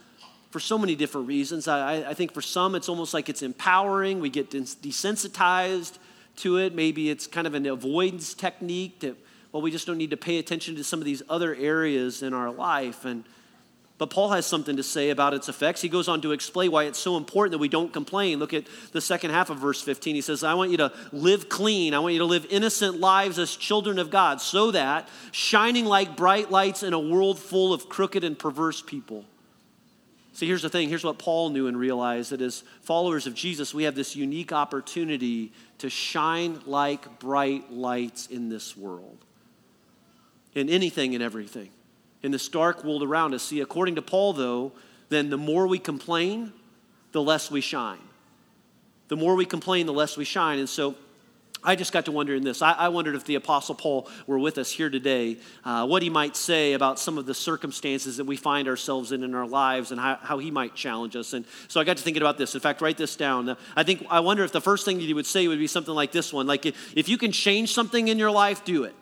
for 0.51 0.61
so 0.61 0.79
many 0.79 0.95
different 0.95 1.27
reasons. 1.27 1.69
I, 1.69 2.11
I, 2.11 2.15
think 2.15 2.33
for 2.33 2.41
some, 2.41 2.75
it's 2.75 2.89
almost 2.89 3.13
like 3.13 3.29
it's 3.29 3.43
empowering. 3.43 4.21
We 4.21 4.31
get 4.31 4.51
desensitized 4.51 5.99
to 6.37 6.57
it. 6.57 6.75
Maybe 6.75 7.11
it's 7.11 7.27
kind 7.27 7.47
of 7.47 7.55
an 7.55 7.67
avoidance 7.67 8.35
technique 8.35 9.01
that, 9.01 9.17
well, 9.53 9.63
we 9.63 9.71
just 9.71 9.87
don't 9.87 9.99
need 9.99 10.11
to 10.11 10.17
pay 10.17 10.39
attention 10.39 10.77
to 10.77 10.85
some 10.85 11.01
of 11.01 11.05
these 11.05 11.23
other 11.29 11.55
areas 11.55 12.23
in 12.23 12.33
our 12.33 12.51
life. 12.51 13.05
And 13.05 13.25
but 13.99 14.11
Paul 14.11 14.31
has 14.31 14.47
something 14.47 14.77
to 14.77 14.83
say 14.85 15.11
about 15.11 15.35
its 15.35 15.49
effects. 15.49 15.81
He 15.81 15.89
goes 15.89 16.07
on 16.07 16.21
to 16.21 16.31
explain 16.31 16.71
why 16.71 16.85
it's 16.85 17.01
so 17.01 17.17
important 17.17 17.51
that 17.51 17.59
we 17.59 17.69
don't 17.69 17.93
complain. 17.93 18.39
Look 18.39 18.55
at 18.55 18.65
the 18.93 19.01
second 19.01 19.33
half 19.33 19.51
of 19.51 19.59
verse 19.59 19.83
15. 19.83 20.15
He 20.15 20.21
says, 20.21 20.45
I 20.45 20.55
want 20.55 20.71
you 20.71 20.77
to 20.77 20.93
live 21.11 21.49
clean. 21.49 21.95
I 21.95 21.99
want 21.99 22.13
you 22.13 22.21
to 22.21 22.25
live 22.25 22.47
innocent 22.49 23.01
lives 23.01 23.41
as 23.41 23.57
children 23.57 23.99
of 23.99 24.09
God, 24.09 24.41
so 24.41 24.71
that 24.71 25.09
shining 25.33 25.85
like 25.85 26.17
bright 26.17 26.49
lights 26.49 26.85
in 26.85 26.93
a 26.93 27.01
world 27.01 27.41
full 27.41 27.75
of 27.75 27.89
crooked 27.89 28.23
and 28.23 28.39
perverse 28.39 28.81
people 28.81 29.25
See, 30.39 30.47
here's 30.47 30.63
the 30.63 30.69
thing. 30.69 30.89
Here's 30.89 31.03
what 31.03 31.19
Paul 31.19 31.51
knew 31.51 31.67
and 31.67 31.77
realized 31.77 32.31
that 32.31 32.41
as 32.41 32.63
followers 32.83 33.27
of 33.27 33.35
Jesus, 33.35 33.75
we 33.75 33.83
have 33.83 33.97
this 33.97 34.15
unique 34.15 34.53
opportunity 34.53 35.51
to 35.79 35.91
shine 35.91 36.61
like 36.65 37.19
bright 37.19 37.73
lights 37.73 38.29
in 38.29 38.49
this 38.49 38.77
world, 38.77 39.19
in 40.55 40.69
anything 40.69 41.17
and 41.17 41.25
everything, 41.25 41.71
in 42.23 42.31
this 42.31 42.49
dark 42.49 42.85
world 42.85 43.03
around 43.03 43.35
us. 43.35 43.43
See, 43.43 43.59
according 43.59 43.97
to 43.97 44.03
Paul, 44.03 44.33
though, 44.33 44.71
then 45.09 45.29
the 45.29 45.37
more 45.37 45.67
we 45.67 45.81
complain, 45.81 46.53
the 47.11 47.21
less 47.21 47.51
we 47.51 47.61
shine. 47.61 47.99
The 49.09 49.17
more 49.17 49.35
we 49.35 49.45
complain, 49.45 49.87
the 49.87 49.93
less 49.93 50.17
we 50.17 50.25
shine. 50.25 50.61
And 50.61 50.69
so, 50.69 50.95
I 51.63 51.75
just 51.75 51.93
got 51.93 52.05
to 52.05 52.13
wondering 52.13 52.45
this. 52.45 52.63
I, 52.63 52.73
I, 52.73 52.89
wondered 52.89 53.17
if 53.17 53.25
the 53.25 53.35
Apostle 53.35 53.75
Paul 53.75 54.09
were 54.27 54.39
with 54.39 54.59
us 54.59 54.71
here 54.71 54.89
today, 54.89 55.39
uh, 55.65 55.87
what 55.87 56.03
he 56.03 56.11
might 56.11 56.37
say 56.37 56.73
about 56.73 56.99
some 56.99 57.19
of 57.19 57.27
the 57.27 57.35
circumstances 57.35 58.17
that 58.19 58.25
we 58.25 58.37
find 58.37 58.69
ourselves 58.69 59.11
in 59.11 59.25
in 59.25 59.35
our 59.35 59.47
lives 59.47 59.91
and 59.91 60.01
how, 60.01 60.17
how, 60.23 60.39
he 60.39 60.51
might 60.51 60.75
challenge 60.75 61.17
us. 61.17 61.33
And 61.33 61.45
so 61.67 61.81
I 61.81 61.85
got 61.85 61.97
to 61.97 62.03
thinking 62.03 62.23
about 62.23 62.39
this. 62.39 62.55
In 62.55 62.61
fact, 62.61 62.81
write 62.81 62.97
this 62.97 63.17
down. 63.17 63.57
I 63.75 63.83
think, 63.83 64.07
I 64.09 64.21
wonder 64.21 64.45
if 64.45 64.53
the 64.53 64.61
first 64.61 64.85
thing 64.85 64.99
that 64.99 65.05
he 65.05 65.15
would 65.15 65.27
say 65.27 65.49
would 65.49 65.59
be 65.59 65.67
something 65.67 65.95
like 65.95 66.13
this 66.13 66.33
one 66.33 66.47
like, 66.47 66.65
if, 66.65 66.97
if 66.97 67.09
you 67.09 67.19
can 67.19 67.33
change 67.33 67.73
something 67.73 68.09
in 68.09 68.19
your 68.19 68.31
life, 68.31 68.65
do 68.65 68.85
it. 68.85 68.95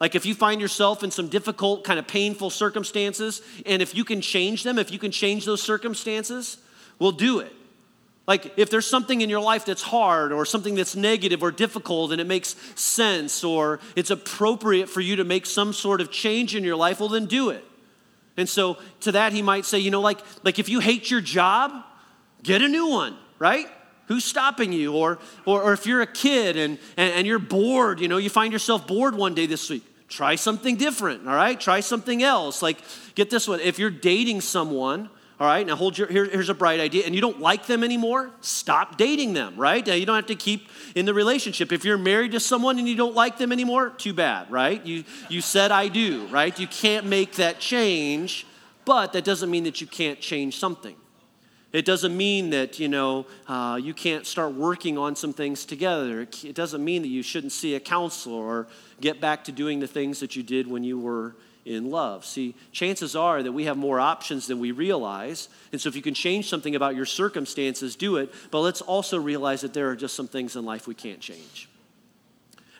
Like 0.00 0.14
if 0.14 0.26
you 0.26 0.34
find 0.34 0.60
yourself 0.60 1.04
in 1.04 1.10
some 1.10 1.28
difficult, 1.28 1.84
kind 1.84 1.98
of 1.98 2.06
painful 2.08 2.50
circumstances, 2.50 3.40
and 3.64 3.80
if 3.80 3.94
you 3.94 4.04
can 4.04 4.20
change 4.20 4.64
them, 4.64 4.78
if 4.78 4.90
you 4.90 4.98
can 4.98 5.12
change 5.12 5.44
those 5.44 5.62
circumstances, 5.62 6.58
well, 6.98 7.12
do 7.12 7.38
it. 7.38 7.52
Like, 8.26 8.58
if 8.58 8.70
there's 8.70 8.86
something 8.86 9.20
in 9.20 9.28
your 9.28 9.40
life 9.40 9.66
that's 9.66 9.82
hard 9.82 10.32
or 10.32 10.46
something 10.46 10.74
that's 10.74 10.96
negative 10.96 11.42
or 11.42 11.50
difficult 11.50 12.10
and 12.10 12.20
it 12.20 12.26
makes 12.26 12.56
sense 12.74 13.44
or 13.44 13.80
it's 13.96 14.10
appropriate 14.10 14.88
for 14.88 15.02
you 15.02 15.16
to 15.16 15.24
make 15.24 15.44
some 15.44 15.74
sort 15.74 16.00
of 16.00 16.10
change 16.10 16.54
in 16.54 16.64
your 16.64 16.76
life, 16.76 17.00
well, 17.00 17.10
then 17.10 17.26
do 17.26 17.50
it. 17.50 17.64
And 18.36 18.48
so, 18.48 18.78
to 19.00 19.12
that, 19.12 19.32
he 19.32 19.42
might 19.42 19.64
say, 19.66 19.78
you 19.78 19.90
know, 19.90 20.00
like, 20.00 20.20
like 20.42 20.58
if 20.58 20.68
you 20.68 20.80
hate 20.80 21.10
your 21.10 21.20
job, 21.20 21.84
get 22.42 22.62
a 22.62 22.68
new 22.68 22.88
one, 22.88 23.16
right? 23.38 23.66
Who's 24.06 24.24
stopping 24.24 24.72
you? 24.72 24.94
Or, 24.94 25.18
or, 25.44 25.62
or 25.62 25.72
if 25.72 25.86
you're 25.86 26.02
a 26.02 26.06
kid 26.06 26.56
and, 26.56 26.78
and, 26.96 27.12
and 27.12 27.26
you're 27.26 27.38
bored, 27.38 28.00
you 28.00 28.08
know, 28.08 28.16
you 28.16 28.30
find 28.30 28.52
yourself 28.52 28.86
bored 28.86 29.14
one 29.14 29.34
day 29.34 29.46
this 29.46 29.68
week, 29.68 29.84
try 30.08 30.34
something 30.34 30.76
different, 30.76 31.28
all 31.28 31.34
right? 31.34 31.60
Try 31.60 31.80
something 31.80 32.22
else. 32.22 32.62
Like, 32.62 32.78
get 33.14 33.30
this 33.30 33.46
one. 33.46 33.60
If 33.60 33.78
you're 33.78 33.90
dating 33.90 34.40
someone, 34.40 35.10
all 35.40 35.48
right, 35.48 35.66
now 35.66 35.74
hold 35.74 35.98
your, 35.98 36.06
here, 36.06 36.26
here's 36.26 36.48
a 36.48 36.54
bright 36.54 36.78
idea. 36.78 37.04
And 37.06 37.14
you 37.14 37.20
don't 37.20 37.40
like 37.40 37.66
them 37.66 37.82
anymore, 37.82 38.30
stop 38.40 38.96
dating 38.96 39.32
them, 39.32 39.56
right? 39.56 39.84
Now 39.84 39.94
you 39.94 40.06
don't 40.06 40.14
have 40.14 40.26
to 40.26 40.36
keep 40.36 40.68
in 40.94 41.06
the 41.06 41.14
relationship. 41.14 41.72
If 41.72 41.84
you're 41.84 41.98
married 41.98 42.32
to 42.32 42.40
someone 42.40 42.78
and 42.78 42.88
you 42.88 42.94
don't 42.94 43.16
like 43.16 43.38
them 43.38 43.50
anymore, 43.50 43.90
too 43.90 44.12
bad, 44.12 44.50
right? 44.50 44.84
You, 44.86 45.02
you 45.28 45.40
said 45.40 45.72
I 45.72 45.88
do, 45.88 46.26
right? 46.26 46.56
You 46.58 46.68
can't 46.68 47.06
make 47.06 47.32
that 47.32 47.58
change, 47.58 48.46
but 48.84 49.12
that 49.14 49.24
doesn't 49.24 49.50
mean 49.50 49.64
that 49.64 49.80
you 49.80 49.88
can't 49.88 50.20
change 50.20 50.58
something. 50.58 50.94
It 51.72 51.84
doesn't 51.84 52.16
mean 52.16 52.50
that, 52.50 52.78
you 52.78 52.86
know, 52.86 53.26
uh, 53.48 53.80
you 53.82 53.94
can't 53.94 54.24
start 54.24 54.54
working 54.54 54.96
on 54.96 55.16
some 55.16 55.32
things 55.32 55.64
together. 55.64 56.20
It 56.20 56.54
doesn't 56.54 56.84
mean 56.84 57.02
that 57.02 57.08
you 57.08 57.24
shouldn't 57.24 57.50
see 57.50 57.74
a 57.74 57.80
counselor 57.80 58.40
or 58.40 58.68
get 59.00 59.20
back 59.20 59.42
to 59.44 59.52
doing 59.52 59.80
the 59.80 59.88
things 59.88 60.20
that 60.20 60.36
you 60.36 60.44
did 60.44 60.68
when 60.68 60.84
you 60.84 61.00
were 61.00 61.34
in 61.64 61.90
love. 61.90 62.24
See, 62.24 62.54
chances 62.72 63.16
are 63.16 63.42
that 63.42 63.52
we 63.52 63.64
have 63.64 63.76
more 63.76 63.98
options 63.98 64.46
than 64.46 64.60
we 64.60 64.72
realize. 64.72 65.48
And 65.72 65.80
so 65.80 65.88
if 65.88 65.96
you 65.96 66.02
can 66.02 66.14
change 66.14 66.48
something 66.48 66.74
about 66.74 66.94
your 66.94 67.06
circumstances, 67.06 67.96
do 67.96 68.16
it. 68.16 68.32
But 68.50 68.60
let's 68.60 68.82
also 68.82 69.18
realize 69.18 69.62
that 69.62 69.72
there 69.72 69.88
are 69.90 69.96
just 69.96 70.14
some 70.14 70.28
things 70.28 70.56
in 70.56 70.64
life 70.64 70.86
we 70.86 70.94
can't 70.94 71.20
change. 71.20 71.68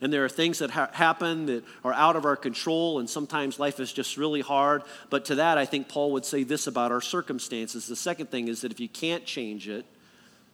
And 0.01 0.13
there 0.13 0.25
are 0.25 0.29
things 0.29 0.59
that 0.59 0.71
ha- 0.71 0.91
happen 0.93 1.47
that 1.47 1.65
are 1.83 1.95
out 1.95 2.17
of 2.17 2.27
our 2.27 2.37
control, 2.37 2.99
and 2.99 3.09
sometimes 3.09 3.59
life 3.59 3.81
is 3.81 3.93
just 3.93 4.19
really 4.19 4.43
hard. 4.43 4.83
But 5.09 5.25
to 5.27 5.37
that, 5.37 5.57
I 5.57 5.65
think 5.65 5.89
Paul 5.89 6.13
would 6.13 6.27
say 6.27 6.43
this 6.43 6.67
about 6.67 6.93
our 6.93 7.01
circumstances. 7.01 7.87
The 7.87 7.97
second 7.97 8.31
thing 8.31 8.49
is 8.49 8.61
that 8.61 8.73
if 8.73 8.81
you 8.81 8.89
can't 8.89 9.25
change 9.25 9.67
it, 9.69 9.87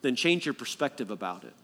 then 0.02 0.14
change 0.14 0.46
your 0.46 0.54
perspective 0.54 1.10
about 1.10 1.42
it. 1.42 1.54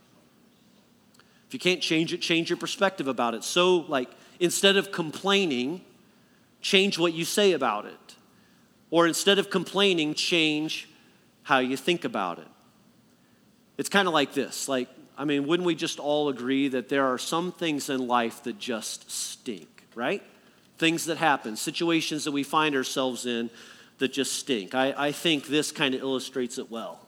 If 1.47 1.55
you 1.55 1.61
can't 1.61 1.81
change 1.81 2.13
it, 2.13 2.21
change 2.21 2.51
your 2.51 2.57
perspective 2.57 3.07
about 3.07 3.35
it. 3.35 3.45
So, 3.45 3.77
like, 3.89 4.11
instead 4.41 4.77
of 4.77 4.91
complaining, 4.91 5.83
change 6.67 6.99
what 6.99 7.15
you 7.15 7.25
say 7.25 7.53
about 7.53 7.87
it. 7.87 8.17
Or 8.91 9.07
instead 9.07 9.39
of 9.39 9.51
complaining, 9.51 10.15
change 10.15 10.89
how 11.45 11.61
you 11.61 11.77
think 11.77 12.05
about 12.05 12.41
it. 12.41 12.49
It's 13.79 13.89
kind 13.89 14.09
of 14.09 14.15
like 14.15 14.33
this 14.35 14.69
like, 14.69 14.89
I 15.17 15.25
mean, 15.25 15.47
wouldn't 15.47 15.65
we 15.65 15.77
just 15.77 16.01
all 16.01 16.29
agree 16.29 16.67
that 16.69 16.89
there 16.89 17.07
are 17.07 17.19
some 17.19 17.53
things 17.53 17.89
in 17.89 18.09
life 18.09 18.43
that 18.43 18.59
just 18.59 19.09
stink, 19.11 19.85
right? 19.95 20.23
Things 20.77 21.05
that 21.05 21.19
happen, 21.19 21.57
situations 21.57 22.25
that 22.25 22.33
we 22.33 22.43
find 22.43 22.75
ourselves 22.75 23.27
in 23.27 23.49
that 23.99 24.13
just 24.13 24.33
stink. 24.33 24.75
I, 24.75 24.93
I 24.97 25.13
think 25.13 25.47
this 25.47 25.71
kind 25.71 25.95
of 25.95 26.01
illustrates 26.01 26.59
it 26.59 26.69
well. 26.69 26.99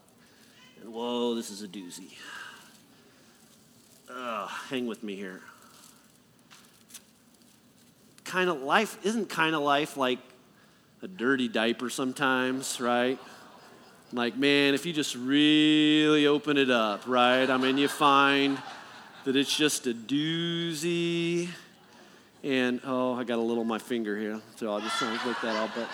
And 0.81 0.93
whoa, 0.93 1.35
this 1.35 1.51
is 1.51 1.61
a 1.63 1.67
doozy. 1.67 2.13
Ugh, 4.09 4.49
hang 4.69 4.87
with 4.87 5.03
me 5.03 5.15
here. 5.15 5.41
Kind 8.29 8.51
of 8.51 8.61
life, 8.61 9.03
isn't 9.03 9.27
kind 9.27 9.55
of 9.55 9.63
life 9.63 9.97
like 9.97 10.19
a 11.01 11.07
dirty 11.07 11.47
diaper 11.47 11.89
sometimes, 11.89 12.79
right? 12.79 13.17
Like, 14.13 14.37
man, 14.37 14.75
if 14.75 14.85
you 14.85 14.93
just 14.93 15.15
really 15.15 16.27
open 16.27 16.55
it 16.57 16.69
up, 16.69 17.07
right? 17.07 17.49
I 17.49 17.57
mean, 17.57 17.79
you 17.79 17.87
find 17.87 18.61
that 19.23 19.35
it's 19.35 19.57
just 19.57 19.87
a 19.87 19.95
doozy. 19.95 21.47
And, 22.43 22.79
oh, 22.85 23.15
I 23.15 23.23
got 23.23 23.39
a 23.39 23.41
little 23.41 23.63
my 23.63 23.79
finger 23.79 24.15
here, 24.15 24.39
so 24.57 24.73
I'll 24.73 24.79
just 24.79 25.01
look 25.01 25.41
that 25.41 25.55
up. 25.55 25.71
But 25.75 25.89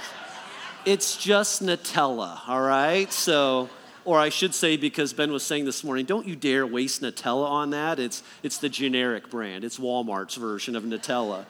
it's 0.83 1.15
just 1.15 1.63
Nutella, 1.63 2.41
all 2.49 2.61
right? 2.61 3.13
So, 3.13 3.69
or 4.03 4.19
I 4.19 4.27
should 4.27 4.53
say, 4.53 4.75
because 4.75 5.13
Ben 5.13 5.31
was 5.31 5.43
saying 5.43 5.63
this 5.63 5.85
morning, 5.85 6.05
don't 6.05 6.27
you 6.27 6.35
dare 6.35 6.67
waste 6.67 7.01
Nutella 7.01 7.47
on 7.47 7.69
that. 7.69 7.97
It's, 7.97 8.23
it's 8.43 8.57
the 8.57 8.67
generic 8.67 9.29
brand, 9.29 9.63
it's 9.63 9.79
Walmart's 9.79 10.35
version 10.35 10.75
of 10.75 10.83
Nutella. 10.83 11.45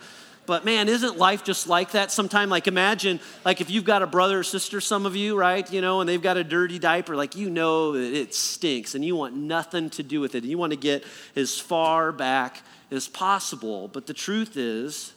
But 0.46 0.64
man, 0.64 0.90
isn't 0.90 1.18
life 1.18 1.44
just 1.44 1.68
like 1.68 1.92
that 1.92 2.12
sometime? 2.12 2.50
Like 2.50 2.68
imagine, 2.68 3.20
like 3.44 3.62
if 3.62 3.70
you've 3.70 3.84
got 3.84 4.02
a 4.02 4.08
brother 4.08 4.40
or 4.40 4.44
sister, 4.44 4.80
some 4.80 5.06
of 5.06 5.16
you, 5.16 5.38
right, 5.38 5.70
you 5.72 5.82
know, 5.82 6.02
and 6.02 6.10
they've 6.10 6.22
got 6.22 6.38
a 6.38 6.44
dirty 6.44 6.78
diaper, 6.78 7.16
like 7.16 7.36
you 7.36 7.50
know 7.50 7.94
that 7.94 8.14
it 8.14 8.34
stinks 8.34 8.96
and 8.96 9.04
you 9.04 9.16
want 9.16 9.36
nothing 9.36 9.90
to 9.92 10.04
do 10.04 10.22
with 10.22 10.36
it. 10.36 10.44
You 10.44 10.58
want 10.58 10.72
to 10.72 10.78
get 10.78 11.04
as 11.36 11.60
far 11.60 12.12
back 12.12 12.62
as 12.92 13.08
possible. 13.08 13.88
But 13.88 14.06
the 14.06 14.14
truth 14.14 14.58
is 14.58 15.14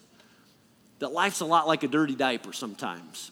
that 0.99 1.13
life's 1.13 1.41
a 1.41 1.47
lot 1.47 1.67
like 1.67 1.83
a 1.83 1.89
dirty 1.89 2.15
diaper 2.15 2.53
sometimes. 2.53 3.31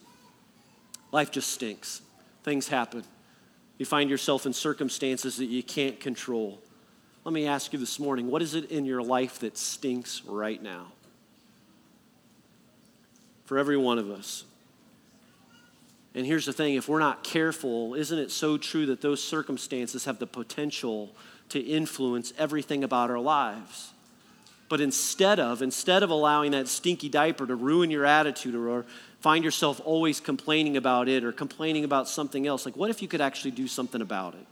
Life 1.13 1.31
just 1.31 1.51
stinks. 1.51 2.03
Things 2.43 2.69
happen. 2.69 3.05
You 3.79 3.87
find 3.87 4.11
yourself 4.11 4.47
in 4.47 4.53
circumstances 4.53 5.37
that 5.39 5.47
you 5.47 5.63
can't 5.63 5.99
control. 5.99 6.61
Let 7.25 7.33
me 7.33 7.47
ask 7.47 7.73
you 7.73 7.79
this 7.79 7.99
morning 7.99 8.31
what 8.31 8.43
is 8.43 8.55
it 8.55 8.71
in 8.71 8.85
your 8.85 9.03
life 9.03 9.41
that 9.41 9.59
stinks 9.59 10.23
right 10.25 10.63
now? 10.63 10.93
For 13.47 13.59
every 13.59 13.77
one 13.77 13.99
of 13.99 14.11
us. 14.11 14.45
And 16.15 16.27
here's 16.27 16.47
the 16.47 16.53
thing 16.53 16.75
if 16.75 16.89
we're 16.89 16.99
not 16.99 17.25
careful, 17.25 17.95
isn't 17.95 18.19
it 18.19 18.31
so 18.31 18.59
true 18.59 18.87
that 18.87 19.01
those 19.01 19.23
circumstances 19.23 20.05
have 20.05 20.19
the 20.19 20.27
potential 20.27 21.11
to 21.51 21.61
influence 21.61 22.33
everything 22.39 22.85
about 22.85 23.11
our 23.11 23.19
lives? 23.19 23.93
But 24.69 24.81
instead 24.81 25.39
of, 25.39 25.63
instead 25.63 26.03
of 26.03 26.11
allowing 26.11 26.51
that 26.53 26.69
stinky 26.69 27.09
diaper 27.09 27.47
to 27.47 27.55
ruin 27.55 27.91
your 27.91 28.05
attitude 28.05 28.55
or, 28.55 28.69
or 28.69 28.87
find 29.21 29.45
yourself 29.45 29.81
always 29.85 30.19
complaining 30.19 30.77
about 30.77 31.09
it 31.09 31.23
or 31.23 31.33
complaining 31.33 31.85
about 31.85 32.09
something 32.09 32.47
else, 32.47 32.67
like 32.67 32.77
what 32.77 32.91
if 32.91 33.01
you 33.01 33.09
could 33.09 33.21
actually 33.21 33.53
do 33.53 33.69
something 33.69 34.01
about 34.01 34.35
it? 34.35 34.47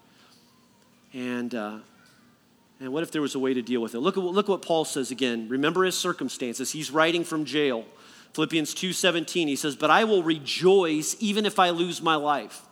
And, 1.19 1.55
uh, 1.55 1.79
and 2.79 2.93
what 2.93 3.03
if 3.03 3.11
there 3.11 3.23
was 3.23 3.35
a 3.35 3.39
way 3.39 3.55
to 3.55 3.63
deal 3.63 3.81
with 3.81 3.95
it? 3.95 4.01
Look 4.01 4.17
at, 4.17 4.23
look 4.23 4.49
what 4.49 4.63
Paul 4.63 4.85
says 4.85 5.11
again. 5.11 5.49
Remember 5.49 5.85
his 5.85 5.99
circumstances. 5.99 6.71
He's 6.71 6.91
writing 6.91 7.25
from 7.25 7.45
jail. 7.45 7.85
Philippians 8.35 8.75
2:17 8.75 9.49
he 9.49 9.57
says, 9.57 9.77
"But 9.77 9.91
I 9.91 10.05
will 10.05 10.23
rejoice 10.23 11.17
even 11.21 11.47
if 11.47 11.59
I 11.59 11.71
lose 11.71 12.03
my 12.03 12.17
life." 12.17 12.63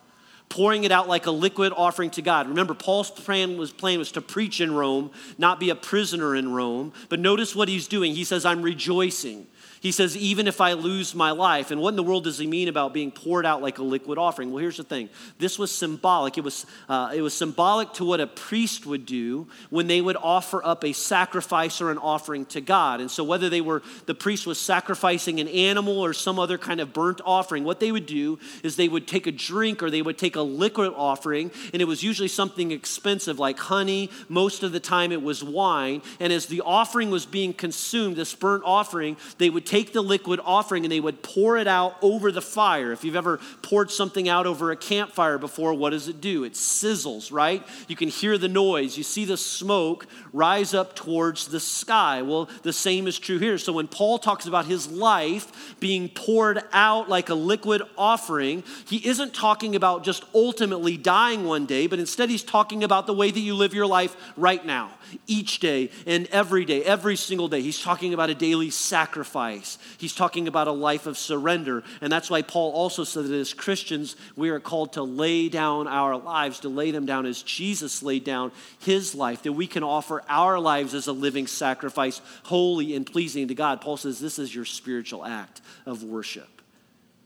pouring 0.53 0.83
it 0.83 0.91
out 0.91 1.07
like 1.07 1.25
a 1.25 1.31
liquid 1.31 1.73
offering 1.75 2.11
to 2.11 2.21
God. 2.21 2.47
Remember, 2.47 2.75
Paul's 2.75 3.09
plan 3.09 3.57
was, 3.57 3.71
plan 3.71 3.97
was 3.97 4.11
to 4.11 4.21
preach 4.21 4.61
in 4.61 4.71
Rome, 4.75 5.09
not 5.39 5.59
be 5.59 5.71
a 5.71 5.75
prisoner 5.75 6.35
in 6.35 6.53
Rome. 6.53 6.93
But 7.09 7.19
notice 7.19 7.55
what 7.55 7.69
he's 7.69 7.87
doing. 7.87 8.13
He 8.13 8.23
says, 8.23 8.45
I'm 8.45 8.61
rejoicing. 8.61 9.47
He 9.83 9.91
says, 9.91 10.15
even 10.15 10.47
if 10.47 10.61
I 10.61 10.73
lose 10.73 11.13
my 11.13 11.31
life. 11.31 11.69
And 11.69 11.81
what 11.81 11.89
in 11.89 11.97
the 11.97 12.03
world 12.03 12.23
does 12.23 12.37
he 12.37 12.47
mean 12.47 12.69
about 12.69 12.93
being 12.93 13.11
poured 13.11 13.45
out 13.45 13.61
like 13.61 13.79
a 13.79 13.83
liquid 13.83 14.17
offering? 14.17 14.49
Well, 14.49 14.61
here's 14.61 14.77
the 14.77 14.83
thing 14.83 15.09
this 15.39 15.59
was 15.59 15.73
symbolic. 15.73 16.37
It 16.37 16.43
was, 16.45 16.65
uh, 16.87 17.11
it 17.13 17.21
was 17.21 17.33
symbolic 17.33 17.91
to 17.95 18.05
what 18.05 18.21
a 18.21 18.27
priest 18.27 18.85
would 18.85 19.05
do 19.05 19.45
when 19.71 19.87
they 19.87 19.99
would 19.99 20.15
offer 20.15 20.65
up 20.65 20.85
a 20.85 20.93
sacrifice 20.93 21.81
or 21.81 21.91
an 21.91 21.97
offering 21.97 22.45
to 22.45 22.61
God. 22.61 23.01
And 23.01 23.11
so, 23.11 23.25
whether 23.25 23.49
they 23.49 23.59
were, 23.59 23.83
the 24.05 24.15
priest 24.15 24.47
was 24.47 24.57
sacrificing 24.57 25.41
an 25.41 25.49
animal 25.49 25.99
or 25.99 26.13
some 26.13 26.39
other 26.39 26.57
kind 26.57 26.79
of 26.79 26.93
burnt 26.93 27.19
offering, 27.25 27.65
what 27.65 27.81
they 27.81 27.91
would 27.91 28.05
do 28.05 28.39
is 28.63 28.77
they 28.77 28.87
would 28.87 29.05
take 29.05 29.27
a 29.27 29.33
drink 29.33 29.83
or 29.83 29.89
they 29.89 30.01
would 30.01 30.17
take 30.17 30.37
a 30.37 30.41
liquid 30.41 30.93
offering, 30.95 31.51
and 31.73 31.81
it 31.81 31.85
was 31.85 32.01
usually 32.01 32.29
something 32.29 32.71
expensive 32.71 33.37
like 33.37 33.59
honey. 33.59 34.09
Most 34.29 34.63
of 34.63 34.71
the 34.71 34.79
time, 34.79 35.11
it 35.11 35.21
was 35.21 35.43
wine. 35.43 36.01
And 36.21 36.31
as 36.31 36.45
the 36.45 36.61
offering 36.61 37.11
was 37.11 37.25
being 37.25 37.53
consumed, 37.53 38.15
this 38.15 38.33
burnt 38.33 38.63
offering, 38.65 39.17
they 39.39 39.49
would 39.49 39.65
take 39.73 39.91
the 39.91 40.03
liquid 40.03 40.39
offering 40.45 40.85
and 40.85 40.91
they 40.91 40.99
would 40.99 41.23
pour 41.23 41.57
it 41.57 41.67
out 41.67 41.95
over 42.03 42.31
the 42.31 42.43
fire. 42.43 42.91
If 42.91 43.03
you've 43.03 43.15
ever 43.15 43.39
poured 43.63 43.89
something 43.89 44.29
out 44.29 44.45
over 44.45 44.69
a 44.69 44.75
campfire 44.75 45.39
before, 45.39 45.73
what 45.73 45.89
does 45.89 46.07
it 46.07 46.21
do? 46.21 46.43
It 46.43 46.53
sizzles, 46.53 47.31
right? 47.31 47.65
You 47.87 47.95
can 47.95 48.09
hear 48.09 48.37
the 48.37 48.47
noise. 48.47 48.97
You 48.97 49.03
see 49.03 49.25
the 49.25 49.35
smoke 49.35 50.05
rise 50.31 50.75
up 50.75 50.95
towards 50.95 51.47
the 51.47 51.59
sky. 51.59 52.21
Well, 52.21 52.49
the 52.61 52.71
same 52.71 53.07
is 53.07 53.17
true 53.17 53.39
here. 53.39 53.57
So 53.57 53.73
when 53.73 53.87
Paul 53.87 54.19
talks 54.19 54.45
about 54.45 54.65
his 54.67 54.91
life 54.91 55.75
being 55.79 56.07
poured 56.07 56.61
out 56.71 57.09
like 57.09 57.29
a 57.29 57.35
liquid 57.35 57.81
offering, 57.97 58.63
he 58.87 58.97
isn't 59.07 59.33
talking 59.33 59.75
about 59.75 60.03
just 60.03 60.23
ultimately 60.35 60.97
dying 60.97 61.45
one 61.45 61.65
day, 61.65 61.87
but 61.87 61.97
instead 61.97 62.29
he's 62.29 62.43
talking 62.43 62.83
about 62.83 63.07
the 63.07 63.13
way 63.13 63.31
that 63.31 63.39
you 63.39 63.55
live 63.55 63.73
your 63.73 63.87
life 63.87 64.15
right 64.37 64.63
now, 64.63 64.91
each 65.25 65.59
day 65.59 65.89
and 66.05 66.27
every 66.27 66.63
day, 66.63 66.83
every 66.83 67.15
single 67.15 67.47
day. 67.47 67.61
He's 67.61 67.81
talking 67.81 68.13
about 68.13 68.29
a 68.29 68.35
daily 68.35 68.69
sacrifice 68.69 69.62
sacrifice. 69.65 69.97
He's 69.97 70.15
talking 70.15 70.47
about 70.47 70.67
a 70.67 70.71
life 70.71 71.05
of 71.05 71.17
surrender. 71.17 71.83
And 72.01 72.11
that's 72.11 72.29
why 72.29 72.41
Paul 72.41 72.71
also 72.71 73.03
said 73.03 73.25
that 73.25 73.33
as 73.33 73.53
Christians, 73.53 74.15
we 74.35 74.49
are 74.49 74.59
called 74.59 74.93
to 74.93 75.03
lay 75.03 75.49
down 75.49 75.87
our 75.87 76.17
lives, 76.17 76.61
to 76.61 76.69
lay 76.69 76.91
them 76.91 77.05
down 77.05 77.25
as 77.25 77.41
Jesus 77.43 78.03
laid 78.03 78.23
down 78.23 78.51
his 78.79 79.15
life, 79.15 79.43
that 79.43 79.53
we 79.53 79.67
can 79.67 79.83
offer 79.83 80.23
our 80.27 80.59
lives 80.59 80.93
as 80.93 81.07
a 81.07 81.13
living 81.13 81.47
sacrifice, 81.47 82.21
holy 82.43 82.95
and 82.95 83.05
pleasing 83.05 83.47
to 83.47 83.55
God. 83.55 83.81
Paul 83.81 83.97
says 83.97 84.19
this 84.19 84.39
is 84.39 84.53
your 84.53 84.65
spiritual 84.65 85.25
act 85.25 85.61
of 85.85 86.03
worship 86.03 86.62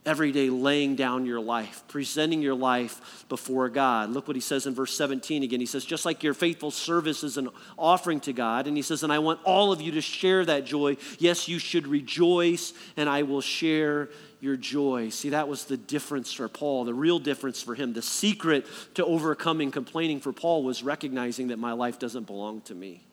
every 0.08 0.32
day 0.32 0.48
laying 0.48 0.96
down 0.96 1.26
your 1.26 1.38
life, 1.38 1.84
presenting 1.86 2.40
your 2.40 2.54
life 2.54 3.26
before 3.28 3.68
God. 3.68 4.08
Look 4.08 4.26
what 4.26 4.36
he 4.36 4.40
says 4.40 4.66
in 4.66 4.74
verse 4.74 4.96
17 4.96 5.42
again. 5.42 5.60
He 5.60 5.66
says, 5.66 5.84
just 5.84 6.06
like 6.06 6.22
your 6.22 6.32
faithful 6.32 6.70
service 6.70 7.22
is 7.22 7.36
an 7.36 7.50
offering 7.76 8.18
to 8.20 8.32
God. 8.32 8.66
And 8.66 8.74
he 8.74 8.82
says, 8.82 9.02
and 9.02 9.12
I 9.12 9.18
want 9.18 9.40
all 9.44 9.70
of 9.70 9.82
you 9.82 9.92
to 9.92 10.00
share 10.00 10.46
that 10.46 10.64
joy. 10.64 10.96
Yes, 11.18 11.46
you 11.46 11.58
should 11.58 11.86
rejoice, 11.86 12.72
and 12.96 13.06
I 13.06 13.22
will 13.22 13.42
share 13.42 14.08
your 14.40 14.56
joy. 14.56 15.10
See, 15.10 15.28
that 15.30 15.46
was 15.46 15.66
the 15.66 15.76
difference 15.76 16.32
for 16.32 16.48
Paul, 16.48 16.84
the 16.84 16.94
real 16.94 17.18
difference 17.18 17.62
for 17.62 17.74
him. 17.74 17.92
The 17.92 18.00
secret 18.00 18.66
to 18.94 19.04
overcoming 19.04 19.70
complaining 19.70 20.20
for 20.20 20.32
Paul 20.32 20.62
was 20.62 20.82
recognizing 20.82 21.48
that 21.48 21.58
my 21.58 21.72
life 21.72 21.98
doesn't 21.98 22.26
belong 22.26 22.62
to 22.62 22.74
me. 22.74 23.04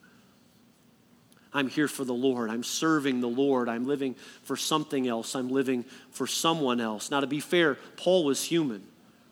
I'm 1.56 1.70
here 1.70 1.88
for 1.88 2.04
the 2.04 2.14
Lord. 2.14 2.50
I'm 2.50 2.64
serving 2.64 3.22
the 3.22 3.30
Lord. 3.30 3.70
I'm 3.70 3.88
living 3.88 4.16
for 4.44 4.58
something 4.58 5.08
else. 5.08 5.36
I'm 5.36 5.50
living 5.50 5.86
for 6.12 6.28
someone 6.28 6.82
else. 6.82 7.10
Now, 7.10 7.22
to 7.22 7.28
be 7.28 7.40
fair, 7.40 7.76
Paul 7.96 8.26
was 8.26 8.44
human. 8.44 8.84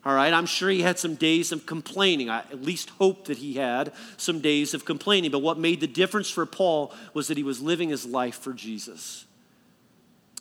All 0.05 0.15
right, 0.15 0.33
I'm 0.33 0.45
sure 0.45 0.69
he 0.69 0.81
had 0.81 0.97
some 0.97 1.15
days 1.15 1.51
of 1.51 1.65
complaining. 1.65 2.29
I 2.29 2.39
at 2.39 2.61
least 2.61 2.91
hope 2.91 3.25
that 3.25 3.39
he 3.39 3.55
had 3.55 3.91
some 4.15 4.39
days 4.39 4.73
of 4.73 4.85
complaining. 4.85 5.31
But 5.31 5.39
what 5.39 5.59
made 5.59 5.81
the 5.81 5.87
difference 5.87 6.29
for 6.29 6.45
Paul 6.45 6.93
was 7.13 7.27
that 7.27 7.37
he 7.37 7.43
was 7.43 7.61
living 7.61 7.89
his 7.89 8.05
life 8.05 8.35
for 8.35 8.53
Jesus. 8.53 9.25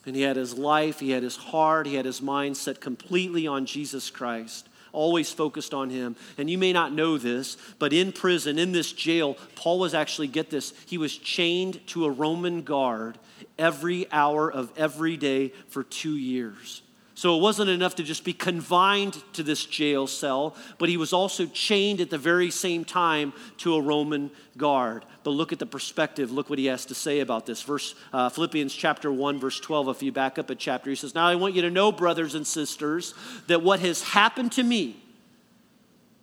And 0.07 0.15
he 0.15 0.23
had 0.23 0.37
his 0.37 0.57
life, 0.57 1.01
he 1.01 1.11
had 1.11 1.25
his 1.25 1.37
heart, 1.37 1.87
he 1.87 1.97
had 1.97 2.05
his 2.05 2.23
mind 2.23 2.57
set 2.57 2.81
completely 2.81 3.47
on 3.49 3.67
Jesus 3.67 4.09
Christ 4.09 4.69
always 4.93 5.33
focused 5.33 5.75
on 5.75 5.91
him. 5.91 6.17
And 6.39 6.49
you 6.49 6.59
may 6.59 6.73
not 6.73 6.93
know 6.93 7.19
this, 7.19 7.57
but 7.79 7.93
in 7.93 8.13
prison, 8.13 8.59
in 8.59 8.73
this 8.73 8.93
jail, 8.93 9.37
Paul 9.55 9.79
was 9.79 9.95
actually, 9.95 10.29
get 10.29 10.51
this, 10.51 10.73
he 10.87 10.99
was 10.99 11.17
chained 11.17 11.85
to 11.89 12.05
a 12.05 12.11
Roman 12.11 12.63
guard 12.63 13.19
every 13.59 14.11
hour 14.13 14.51
of 14.51 14.73
every 14.77 15.17
day 15.17 15.53
for 15.69 15.83
two 15.83 16.17
years. 16.17 16.82
So 17.23 17.37
it 17.37 17.41
wasn't 17.41 17.71
enough 17.71 17.95
to 17.95 18.03
just 18.03 18.25
be 18.25 18.33
confined 18.33 19.23
to 19.35 19.45
this 19.45 19.65
jail 19.65 20.09
cell, 20.09 20.57
but 20.79 20.89
he 20.89 20.97
was 20.97 21.13
also 21.13 21.47
chained 21.47 22.01
at 22.01 22.11
the 22.11 22.19
very 22.19 22.51
same 22.51 22.85
time 22.85 23.33
to 23.59 23.77
a 23.77 23.81
Roman 23.81 24.33
guard. 24.57 25.05
But 25.23 25.31
look 25.31 25.53
at 25.53 25.61
the 25.61 25.67
perspective. 25.67 26.33
Look 26.33 26.51
what 26.51 26.59
he 26.59 26.67
has 26.67 26.85
to 26.87 26.97
say 26.97 27.21
about 27.21 27.47
this. 27.47 27.63
Verse 27.63 27.95
uh, 28.13 28.29
Philippians 28.29 28.75
chapter 28.75 29.13
1, 29.13 29.39
verse 29.39 29.61
12. 29.61 29.89
If 29.91 30.03
you 30.03 30.11
back 30.11 30.37
up 30.37 30.51
a 30.51 30.57
chapter, 30.57 30.91
he 30.91 30.97
says, 30.97 31.15
Now 31.15 31.29
I 31.29 31.37
want 31.37 31.55
you 31.55 31.63
to 31.63 31.71
know, 31.71 31.93
brothers 31.93 32.35
and 32.35 32.45
sisters, 32.45 33.15
that 33.47 33.63
what 33.63 33.79
has 33.79 34.03
happened 34.03 34.51
to 34.55 34.65
me, 34.65 35.01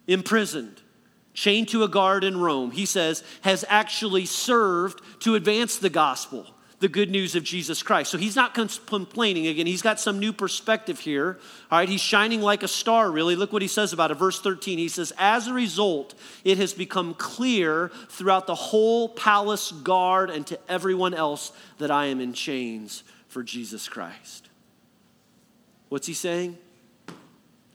imprisoned, 0.06 0.82
chained 1.34 1.70
to 1.70 1.86
a 1.86 1.88
guard 1.88 2.26
in 2.26 2.42
Rome, 2.42 2.72
he 2.72 2.86
says, 2.86 3.24
has 3.40 3.64
actually 3.70 4.26
served 4.26 5.02
to 5.22 5.36
advance 5.36 5.78
the 5.78 5.90
gospel 5.90 6.46
the 6.80 6.88
good 6.88 7.10
news 7.12 7.36
of 7.36 7.44
Jesus 7.44 7.84
Christ. 7.84 8.10
So 8.10 8.18
he's 8.18 8.36
not 8.36 8.54
complaining 8.54 9.48
again. 9.48 9.68
He's 9.68 9.82
got 9.82 10.00
some 10.00 10.18
new 10.18 10.32
perspective 10.32 11.00
here. 11.00 11.38
All 11.70 11.80
right, 11.80 11.90
he's 11.90 12.02
shining 12.02 12.42
like 12.42 12.64
a 12.64 12.68
star, 12.68 13.12
really. 13.12 13.36
Look 13.36 13.52
what 13.52 13.62
he 13.62 13.68
says 13.68 13.92
about 13.92 14.12
it. 14.12 14.16
Verse 14.16 14.40
13 14.40 14.78
he 14.78 14.88
says, 14.88 15.12
As 15.18 15.48
a 15.48 15.54
result, 15.54 16.14
it 16.46 16.58
has 16.58 16.74
become 16.74 17.14
clear 17.14 17.92
throughout 18.08 18.48
the 18.48 18.56
whole 18.56 19.10
palace 19.10 19.72
guard 19.72 20.30
and 20.30 20.48
to 20.48 20.60
everyone 20.70 21.14
else 21.14 21.52
that 21.80 21.92
I 21.92 22.06
am 22.06 22.22
in 22.22 22.34
chains 22.34 23.04
for 23.28 23.44
Jesus 23.44 23.90
Christ. 23.90 24.48
What's 25.90 26.08
he 26.08 26.14
saying? 26.14 26.58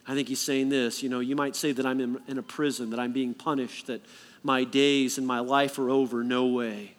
I 0.07 0.15
think 0.15 0.29
he's 0.29 0.41
saying 0.41 0.71
this. 0.71 1.03
You 1.03 1.11
know, 1.11 1.21
you 1.21 1.37
might 1.37 1.57
say 1.57 1.73
that 1.73 1.85
I'm 1.85 2.01
in, 2.01 2.19
in 2.27 2.39
a 2.39 2.43
prison, 2.43 2.91
that 2.91 3.01
I'm 3.01 3.13
being 3.13 3.35
punished, 3.35 3.87
that 3.89 4.01
my 4.43 4.65
days 4.65 5.19
and 5.19 5.27
my 5.27 5.41
life 5.41 5.79
are 5.79 5.91
over. 5.91 6.25
No 6.25 6.47
way 6.47 6.95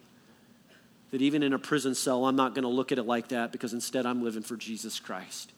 that 1.10 1.22
even 1.22 1.42
in 1.42 1.52
a 1.52 1.58
prison 1.58 1.94
cell, 1.94 2.26
I'm 2.26 2.36
not 2.36 2.54
going 2.54 2.64
to 2.64 2.68
look 2.68 2.92
at 2.92 2.98
it 2.98 3.04
like 3.04 3.28
that 3.28 3.52
because 3.52 3.72
instead 3.72 4.06
I'm 4.06 4.22
living 4.22 4.42
for 4.42 4.56
Jesus 4.56 4.98
Christ. 4.98 5.52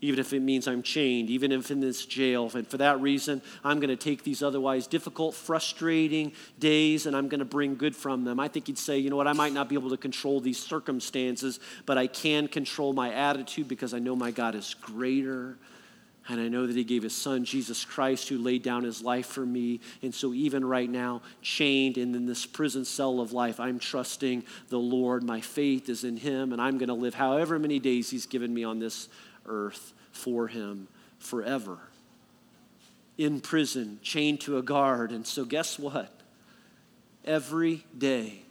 Even 0.00 0.18
if 0.18 0.32
it 0.32 0.40
means 0.40 0.66
I'm 0.66 0.82
chained, 0.82 1.30
even 1.30 1.52
if 1.52 1.70
in 1.70 1.78
this 1.78 2.04
jail. 2.04 2.50
And 2.54 2.66
for 2.66 2.78
that 2.78 3.00
reason, 3.00 3.40
I'm 3.62 3.78
going 3.78 3.96
to 3.96 3.96
take 3.96 4.24
these 4.24 4.42
otherwise 4.42 4.88
difficult, 4.88 5.34
frustrating 5.34 6.32
days 6.58 7.06
and 7.06 7.14
I'm 7.14 7.28
going 7.28 7.38
to 7.38 7.44
bring 7.44 7.76
good 7.76 7.94
from 7.94 8.24
them. 8.24 8.40
I 8.40 8.48
think 8.48 8.66
he'd 8.66 8.78
say, 8.78 8.98
you 8.98 9.10
know 9.10 9.16
what, 9.16 9.28
I 9.28 9.32
might 9.32 9.52
not 9.52 9.68
be 9.68 9.76
able 9.76 9.90
to 9.90 9.96
control 9.96 10.40
these 10.40 10.58
circumstances, 10.58 11.60
but 11.86 11.98
I 11.98 12.08
can 12.08 12.48
control 12.48 12.92
my 12.92 13.12
attitude 13.12 13.68
because 13.68 13.94
I 13.94 14.00
know 14.00 14.16
my 14.16 14.32
God 14.32 14.56
is 14.56 14.74
greater 14.74 15.56
and 16.28 16.40
I 16.40 16.48
know 16.48 16.66
that 16.66 16.76
He 16.76 16.84
gave 16.84 17.02
His 17.02 17.14
Son, 17.14 17.44
Jesus 17.44 17.84
Christ, 17.84 18.28
who 18.28 18.38
laid 18.38 18.62
down 18.62 18.84
His 18.84 19.02
life 19.02 19.26
for 19.26 19.44
me. 19.44 19.80
And 20.02 20.14
so, 20.14 20.32
even 20.32 20.64
right 20.64 20.88
now, 20.88 21.22
chained 21.40 21.98
and 21.98 22.14
in 22.14 22.26
this 22.26 22.46
prison 22.46 22.84
cell 22.84 23.20
of 23.20 23.32
life, 23.32 23.58
I'm 23.58 23.78
trusting 23.78 24.44
the 24.68 24.78
Lord. 24.78 25.22
My 25.22 25.40
faith 25.40 25.88
is 25.88 26.04
in 26.04 26.16
Him, 26.16 26.52
and 26.52 26.60
I'm 26.60 26.78
going 26.78 26.88
to 26.88 26.94
live 26.94 27.14
however 27.14 27.58
many 27.58 27.78
days 27.78 28.10
He's 28.10 28.26
given 28.26 28.54
me 28.54 28.64
on 28.64 28.78
this 28.78 29.08
earth 29.46 29.92
for 30.12 30.48
Him 30.48 30.88
forever. 31.18 31.78
In 33.18 33.40
prison, 33.40 33.98
chained 34.02 34.40
to 34.42 34.58
a 34.58 34.62
guard. 34.62 35.10
And 35.12 35.26
so, 35.26 35.44
guess 35.44 35.78
what? 35.78 36.12
Every 37.24 37.84
day, 37.96 38.42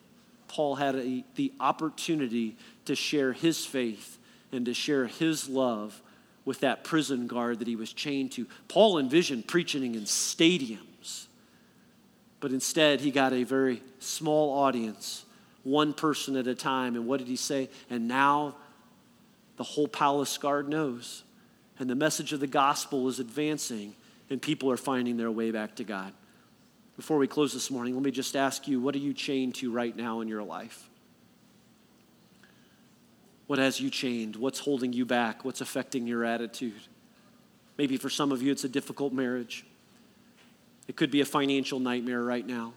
Paul 0.52 0.76
had 0.76 0.96
a, 0.96 1.24
the 1.36 1.54
opportunity 1.62 2.58
to 2.86 2.96
share 2.96 3.32
his 3.32 3.66
faith 3.66 4.18
and 4.52 4.66
to 4.66 4.74
share 4.74 5.08
his 5.08 5.48
love 5.48 6.02
with 6.46 6.62
that 6.62 6.84
prison 6.84 7.28
guard 7.28 7.60
that 7.60 7.68
he 7.68 7.76
was 7.76 7.94
chained 7.94 8.32
to. 8.34 8.48
Paul 8.68 8.98
envisioned 8.98 9.48
preaching 9.48 9.96
in 9.96 10.04
stadiums, 10.04 11.28
but 12.40 12.52
instead 12.52 13.02
he 13.02 13.12
got 13.12 13.34
a 13.34 13.44
very 13.44 13.82
small 14.00 14.58
audience, 14.60 15.26
one 15.64 15.94
person 15.94 16.36
at 16.36 16.48
a 16.48 16.56
time. 16.56 16.96
And 16.96 17.08
what 17.08 17.20
did 17.20 17.28
he 17.28 17.36
say? 17.36 17.70
And 17.90 18.08
now 18.08 18.56
the 19.58 19.64
whole 19.64 19.88
palace 19.88 20.38
guard 20.38 20.68
knows. 20.68 21.24
And 21.80 21.90
the 21.90 21.96
message 21.96 22.34
of 22.34 22.40
the 22.40 22.48
gospel 22.48 23.08
is 23.08 23.20
advancing, 23.20 23.96
and 24.30 24.42
people 24.42 24.72
are 24.72 24.78
finding 24.78 25.18
their 25.18 25.32
way 25.32 25.52
back 25.52 25.76
to 25.76 25.84
God. 25.84 26.14
Before 26.96 27.18
we 27.18 27.28
close 27.28 27.54
this 27.54 27.72
morning, 27.72 27.96
let 27.96 28.04
me 28.04 28.12
just 28.12 28.36
ask 28.36 28.68
you 28.68 28.80
what 28.80 28.94
are 28.96 29.00
you 29.00 29.14
chained 29.14 29.56
to 29.56 29.72
right 29.72 29.96
now 29.96 30.22
in 30.22 30.28
your 30.28 30.44
life? 30.44 30.91
What 33.52 33.60
has 33.60 33.82
you 33.82 33.90
chained? 33.90 34.38
What's 34.38 34.60
holding 34.60 34.94
you 34.94 35.06
back? 35.06 35.44
What's 35.44 35.60
affecting 35.60 36.08
your 36.08 36.24
attitude? 36.24 36.80
Maybe 37.78 37.98
for 37.98 38.10
some 38.10 38.32
of 38.32 38.42
you, 38.42 38.50
it's 38.50 38.64
a 38.64 38.70
difficult 38.70 39.12
marriage. 39.12 39.66
It 40.88 40.96
could 40.96 41.12
be 41.12 41.20
a 41.20 41.26
financial 41.26 41.78
nightmare 41.78 42.24
right 42.24 42.48
now. 42.48 42.72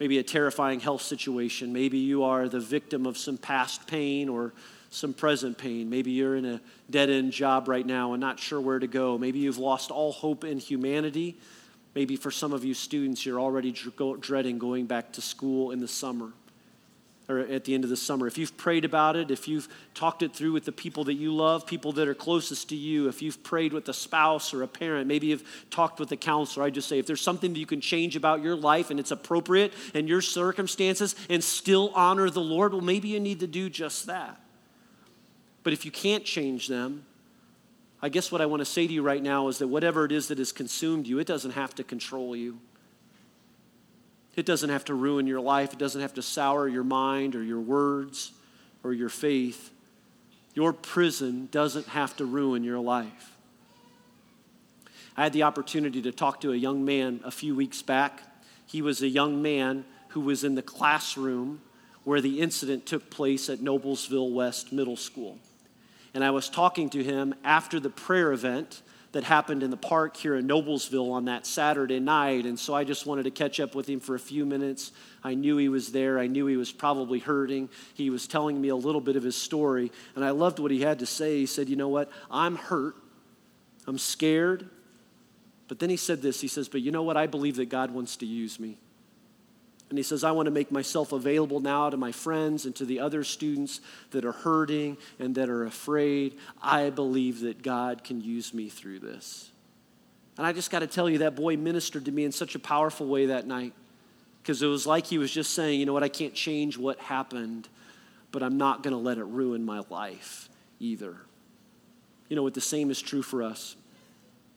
Maybe 0.00 0.16
a 0.16 0.22
terrifying 0.22 0.80
health 0.80 1.02
situation. 1.02 1.70
Maybe 1.70 1.98
you 1.98 2.24
are 2.24 2.48
the 2.48 2.60
victim 2.60 3.04
of 3.04 3.18
some 3.18 3.36
past 3.36 3.86
pain 3.86 4.30
or 4.30 4.54
some 4.88 5.12
present 5.12 5.58
pain. 5.58 5.90
Maybe 5.90 6.12
you're 6.12 6.36
in 6.36 6.46
a 6.46 6.62
dead 6.88 7.10
end 7.10 7.32
job 7.32 7.68
right 7.68 7.84
now 7.84 8.14
and 8.14 8.22
not 8.22 8.40
sure 8.40 8.62
where 8.62 8.78
to 8.78 8.86
go. 8.86 9.18
Maybe 9.18 9.40
you've 9.40 9.58
lost 9.58 9.90
all 9.90 10.12
hope 10.12 10.44
in 10.44 10.60
humanity. 10.60 11.36
Maybe 11.94 12.16
for 12.16 12.30
some 12.30 12.54
of 12.54 12.64
you 12.64 12.72
students, 12.72 13.26
you're 13.26 13.38
already 13.38 13.76
dreading 14.20 14.58
going 14.58 14.86
back 14.86 15.12
to 15.12 15.20
school 15.20 15.72
in 15.72 15.80
the 15.80 15.88
summer 15.88 16.32
or 17.28 17.40
at 17.40 17.64
the 17.64 17.74
end 17.74 17.84
of 17.84 17.90
the 17.90 17.96
summer. 17.96 18.26
If 18.26 18.38
you've 18.38 18.56
prayed 18.56 18.86
about 18.86 19.14
it, 19.14 19.30
if 19.30 19.46
you've 19.46 19.68
talked 19.92 20.22
it 20.22 20.34
through 20.34 20.52
with 20.52 20.64
the 20.64 20.72
people 20.72 21.04
that 21.04 21.14
you 21.14 21.34
love, 21.34 21.66
people 21.66 21.92
that 21.92 22.08
are 22.08 22.14
closest 22.14 22.70
to 22.70 22.76
you, 22.76 23.08
if 23.08 23.20
you've 23.20 23.42
prayed 23.42 23.74
with 23.74 23.86
a 23.88 23.92
spouse 23.92 24.54
or 24.54 24.62
a 24.62 24.68
parent, 24.68 25.06
maybe 25.06 25.26
you've 25.26 25.44
talked 25.68 26.00
with 26.00 26.10
a 26.10 26.16
counselor, 26.16 26.64
I 26.64 26.70
just 26.70 26.88
say 26.88 26.98
if 26.98 27.06
there's 27.06 27.20
something 27.20 27.52
that 27.52 27.58
you 27.58 27.66
can 27.66 27.82
change 27.82 28.16
about 28.16 28.42
your 28.42 28.56
life 28.56 28.90
and 28.90 28.98
it's 28.98 29.10
appropriate 29.10 29.74
in 29.92 30.08
your 30.08 30.22
circumstances 30.22 31.14
and 31.28 31.44
still 31.44 31.92
honor 31.94 32.30
the 32.30 32.40
Lord, 32.40 32.72
well, 32.72 32.80
maybe 32.80 33.08
you 33.08 33.20
need 33.20 33.40
to 33.40 33.46
do 33.46 33.68
just 33.68 34.06
that. 34.06 34.40
But 35.64 35.74
if 35.74 35.84
you 35.84 35.90
can't 35.90 36.24
change 36.24 36.68
them, 36.68 37.04
I 38.00 38.08
guess 38.08 38.32
what 38.32 38.40
I 38.40 38.46
want 38.46 38.60
to 38.60 38.64
say 38.64 38.86
to 38.86 38.92
you 38.92 39.02
right 39.02 39.22
now 39.22 39.48
is 39.48 39.58
that 39.58 39.66
whatever 39.66 40.06
it 40.06 40.12
is 40.12 40.28
that 40.28 40.38
has 40.38 40.52
consumed 40.52 41.06
you, 41.06 41.18
it 41.18 41.26
doesn't 41.26 41.50
have 41.50 41.74
to 41.74 41.84
control 41.84 42.34
you. 42.34 42.58
It 44.38 44.46
doesn't 44.46 44.70
have 44.70 44.84
to 44.84 44.94
ruin 44.94 45.26
your 45.26 45.40
life, 45.40 45.72
it 45.72 45.80
doesn't 45.80 46.00
have 46.00 46.14
to 46.14 46.22
sour 46.22 46.68
your 46.68 46.84
mind 46.84 47.34
or 47.34 47.42
your 47.42 47.58
words 47.58 48.30
or 48.84 48.92
your 48.92 49.08
faith. 49.08 49.72
Your 50.54 50.72
prison 50.72 51.48
doesn't 51.50 51.88
have 51.88 52.16
to 52.18 52.24
ruin 52.24 52.62
your 52.62 52.78
life. 52.78 53.32
I 55.16 55.24
had 55.24 55.32
the 55.32 55.42
opportunity 55.42 56.00
to 56.02 56.12
talk 56.12 56.40
to 56.42 56.52
a 56.52 56.56
young 56.56 56.84
man 56.84 57.18
a 57.24 57.32
few 57.32 57.56
weeks 57.56 57.82
back. 57.82 58.22
He 58.64 58.80
was 58.80 59.02
a 59.02 59.08
young 59.08 59.42
man 59.42 59.84
who 60.10 60.20
was 60.20 60.44
in 60.44 60.54
the 60.54 60.62
classroom 60.62 61.60
where 62.04 62.20
the 62.20 62.40
incident 62.40 62.86
took 62.86 63.10
place 63.10 63.50
at 63.50 63.58
Noblesville 63.58 64.32
West 64.32 64.72
Middle 64.72 64.96
School. 64.96 65.38
And 66.14 66.22
I 66.22 66.30
was 66.30 66.48
talking 66.48 66.90
to 66.90 67.02
him 67.02 67.34
after 67.42 67.80
the 67.80 67.90
prayer 67.90 68.30
event 68.30 68.82
that 69.12 69.24
happened 69.24 69.62
in 69.62 69.70
the 69.70 69.76
park 69.76 70.16
here 70.16 70.36
in 70.36 70.46
Noblesville 70.46 71.12
on 71.12 71.24
that 71.26 71.46
Saturday 71.46 71.98
night. 71.98 72.44
And 72.44 72.58
so 72.58 72.74
I 72.74 72.84
just 72.84 73.06
wanted 73.06 73.22
to 73.22 73.30
catch 73.30 73.58
up 73.58 73.74
with 73.74 73.88
him 73.88 74.00
for 74.00 74.14
a 74.14 74.18
few 74.18 74.44
minutes. 74.44 74.92
I 75.24 75.34
knew 75.34 75.56
he 75.56 75.68
was 75.68 75.92
there. 75.92 76.18
I 76.18 76.26
knew 76.26 76.46
he 76.46 76.56
was 76.56 76.72
probably 76.72 77.18
hurting. 77.18 77.70
He 77.94 78.10
was 78.10 78.26
telling 78.26 78.60
me 78.60 78.68
a 78.68 78.76
little 78.76 79.00
bit 79.00 79.16
of 79.16 79.22
his 79.22 79.36
story. 79.36 79.90
And 80.14 80.24
I 80.24 80.30
loved 80.30 80.58
what 80.58 80.70
he 80.70 80.82
had 80.82 80.98
to 80.98 81.06
say. 81.06 81.38
He 81.38 81.46
said, 81.46 81.68
You 81.68 81.76
know 81.76 81.88
what? 81.88 82.10
I'm 82.30 82.56
hurt. 82.56 82.96
I'm 83.86 83.98
scared. 83.98 84.68
But 85.68 85.78
then 85.78 85.90
he 85.90 85.96
said 85.96 86.20
this 86.20 86.40
He 86.40 86.48
says, 86.48 86.68
But 86.68 86.82
you 86.82 86.90
know 86.90 87.02
what? 87.02 87.16
I 87.16 87.26
believe 87.26 87.56
that 87.56 87.70
God 87.70 87.90
wants 87.90 88.16
to 88.16 88.26
use 88.26 88.60
me. 88.60 88.78
And 89.88 89.98
he 89.98 90.02
says, 90.02 90.22
I 90.22 90.32
want 90.32 90.46
to 90.46 90.50
make 90.50 90.70
myself 90.70 91.12
available 91.12 91.60
now 91.60 91.88
to 91.88 91.96
my 91.96 92.12
friends 92.12 92.66
and 92.66 92.76
to 92.76 92.84
the 92.84 93.00
other 93.00 93.24
students 93.24 93.80
that 94.10 94.24
are 94.24 94.32
hurting 94.32 94.98
and 95.18 95.34
that 95.36 95.48
are 95.48 95.64
afraid. 95.64 96.36
I 96.62 96.90
believe 96.90 97.40
that 97.40 97.62
God 97.62 98.04
can 98.04 98.20
use 98.20 98.52
me 98.52 98.68
through 98.68 98.98
this. 98.98 99.50
And 100.36 100.46
I 100.46 100.52
just 100.52 100.70
got 100.70 100.80
to 100.80 100.86
tell 100.86 101.08
you, 101.08 101.18
that 101.18 101.34
boy 101.34 101.56
ministered 101.56 102.04
to 102.04 102.12
me 102.12 102.24
in 102.24 102.32
such 102.32 102.54
a 102.54 102.58
powerful 102.58 103.06
way 103.06 103.26
that 103.26 103.46
night 103.46 103.72
because 104.42 104.62
it 104.62 104.66
was 104.66 104.86
like 104.86 105.06
he 105.06 105.18
was 105.18 105.30
just 105.30 105.52
saying, 105.52 105.80
you 105.80 105.86
know 105.86 105.92
what, 105.92 106.02
I 106.02 106.08
can't 106.08 106.34
change 106.34 106.78
what 106.78 106.98
happened, 107.00 107.68
but 108.30 108.42
I'm 108.42 108.56
not 108.56 108.82
going 108.82 108.92
to 108.92 108.98
let 108.98 109.18
it 109.18 109.24
ruin 109.24 109.64
my 109.64 109.82
life 109.90 110.48
either. 110.80 111.16
You 112.28 112.36
know 112.36 112.42
what, 112.42 112.54
the 112.54 112.60
same 112.60 112.90
is 112.90 113.00
true 113.02 113.22
for 113.22 113.42
us. 113.42 113.74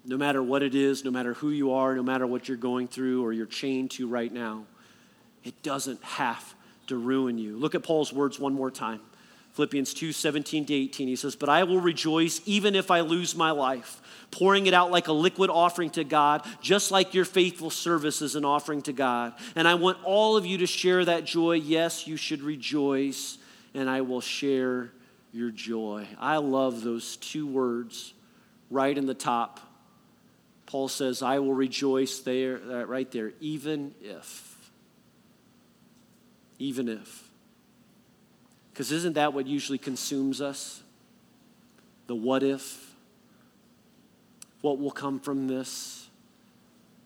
No 0.06 0.18
matter 0.18 0.42
what 0.42 0.64
it 0.64 0.76
is, 0.76 1.04
no 1.04 1.12
matter 1.12 1.34
who 1.34 1.50
you 1.50 1.74
are, 1.74 1.96
no 1.96 2.04
matter 2.04 2.28
what 2.28 2.48
you're 2.48 2.58
going 2.58 2.88
through 2.88 3.24
or 3.24 3.34
you're 3.34 3.46
chained 3.46 3.92
to 3.92 4.08
right 4.08 4.32
now, 4.32 4.66
it 5.44 5.62
doesn't 5.64 6.04
have 6.04 6.56
to 6.88 6.98
ruin 6.98 7.38
you. 7.38 7.58
Look 7.58 7.76
at 7.76 7.84
Paul's 7.84 8.14
words 8.14 8.40
one 8.40 8.54
more 8.54 8.72
time. 8.72 9.00
Philippians 9.54 9.94
2 9.94 10.14
17 10.14 10.66
to 10.66 10.74
18. 10.74 11.08
He 11.08 11.16
says, 11.16 11.36
But 11.36 11.50
I 11.50 11.64
will 11.64 11.80
rejoice 11.80 12.42
even 12.46 12.76
if 12.76 12.90
I 12.90 13.02
lose 13.02 13.36
my 13.36 13.52
life, 13.52 14.02
pouring 14.32 14.66
it 14.66 14.74
out 14.74 14.92
like 14.92 15.08
a 15.08 15.14
liquid 15.14 15.50
offering 15.50 15.90
to 15.92 16.04
God, 16.04 16.46
just 16.62 16.90
like 16.90 17.14
your 17.14 17.26
faithful 17.26 17.70
service 17.70 18.22
is 18.22 18.36
an 18.36 18.46
offering 18.46 18.82
to 18.84 18.94
God. 18.94 19.34
And 19.56 19.68
I 19.68 19.76
want 19.76 19.98
all 20.04 20.38
of 20.38 20.46
you 20.46 20.60
to 20.60 20.68
share 20.68 21.04
that 21.06 21.26
joy. 21.26 21.54
Yes, 21.54 22.08
you 22.08 22.16
should 22.16 22.42
rejoice, 22.42 23.38
and 23.74 23.90
I 23.90 24.02
will 24.02 24.22
share 24.22 24.92
your 25.34 25.52
joy. 25.52 26.08
I 26.18 26.38
love 26.38 26.82
those 26.82 27.18
two 27.18 27.46
words 27.46 28.14
right 28.70 28.98
in 28.98 29.06
the 29.06 29.14
top 29.14 29.60
Paul 30.72 30.88
says, 30.88 31.22
I 31.22 31.40
will 31.40 31.54
rejoice 31.54 32.20
there, 32.20 32.62
uh, 32.64 32.86
right 32.86 33.12
there, 33.12 33.34
even 33.42 33.94
if. 34.00 34.51
Even 36.62 36.88
if. 36.88 37.24
Because 38.72 38.92
isn't 38.92 39.14
that 39.14 39.34
what 39.34 39.48
usually 39.48 39.80
consumes 39.80 40.42
us? 40.42 40.84
The 42.06 42.14
what 42.14 42.44
if? 42.44 42.94
What 44.62 44.78
will 44.78 44.92
come 44.92 45.20
from 45.20 45.48
this? 45.48 46.08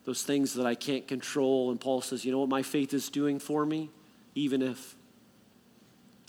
Those 0.04 0.24
things 0.24 0.56
that 0.56 0.66
I 0.66 0.76
can't 0.76 1.08
control. 1.08 1.72
And 1.72 1.80
Paul 1.80 2.02
says, 2.02 2.26
you 2.26 2.34
know 2.34 2.40
what 2.40 2.50
my 2.50 2.64
faith 2.64 2.94
is 2.94 3.08
doing 3.08 3.40
for 3.40 3.66
me? 3.66 3.90
Even 4.36 4.62
if. 4.62 4.94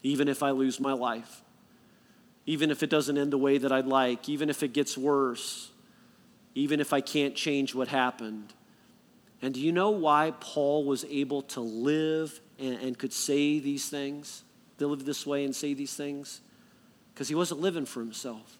Even 0.05 0.29
if 0.29 0.45
I 0.45 0.53
lose 0.53 0.79
my 0.79 0.93
life. 0.93 1.43
Even 2.47 2.71
if 2.71 2.85
it 2.85 2.91
doesn't 2.91 3.19
end 3.19 3.33
the 3.33 3.39
way 3.39 3.59
that 3.59 3.73
I'd 3.73 3.87
like. 3.87 4.29
Even 4.29 4.49
if 4.49 4.63
it 4.63 4.73
gets 4.73 4.97
worse. 4.97 5.73
Even 6.55 6.79
if 6.79 6.93
I 6.93 7.01
can't 7.01 7.35
change 7.35 7.75
what 7.75 7.89
happened. 7.89 8.53
And 9.43 9.53
do 9.53 9.61
you 9.61 9.73
know 9.73 9.91
why 9.91 10.33
Paul 10.39 10.85
was 10.85 11.05
able 11.07 11.43
to 11.43 11.61
live 11.61 12.41
and, 12.59 12.75
and 12.75 12.99
could 12.99 13.13
say 13.13 13.59
these 13.59 13.89
things? 13.89 14.43
To 14.79 14.87
live 14.87 15.05
this 15.05 15.27
way 15.27 15.45
and 15.45 15.57
say 15.57 15.75
these 15.75 15.95
things? 15.95 16.41
Because 17.15 17.29
he 17.29 17.35
wasn't 17.35 17.61
living 17.61 17.87
for 17.87 18.01
himself. 18.01 18.59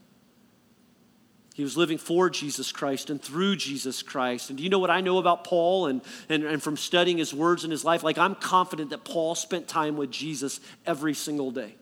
He 1.55 1.63
was 1.63 1.77
living 1.77 1.97
for 1.97 2.29
Jesus 2.29 2.71
Christ 2.71 3.09
and 3.09 3.21
through 3.21 3.57
Jesus 3.57 4.03
Christ. 4.03 4.51
And 4.51 4.59
do 4.59 4.65
you 4.65 4.69
know 4.69 4.79
what 4.79 4.91
I 4.91 5.01
know 5.01 5.17
about 5.17 5.45
Paul 5.45 5.87
and, 5.87 6.03
and, 6.29 6.45
and 6.45 6.63
from 6.63 6.77
studying 6.77 7.17
his 7.17 7.33
words 7.33 7.65
in 7.65 7.71
his 7.71 7.83
life? 7.83 8.03
Like, 8.03 8.19
I'm 8.19 8.35
confident 8.35 8.91
that 8.91 9.05
Paul 9.05 9.35
spent 9.35 9.67
time 9.67 9.97
with 9.97 10.11
Jesus 10.11 10.61
every 10.85 11.15
single 11.15 11.51
day. 11.51 11.75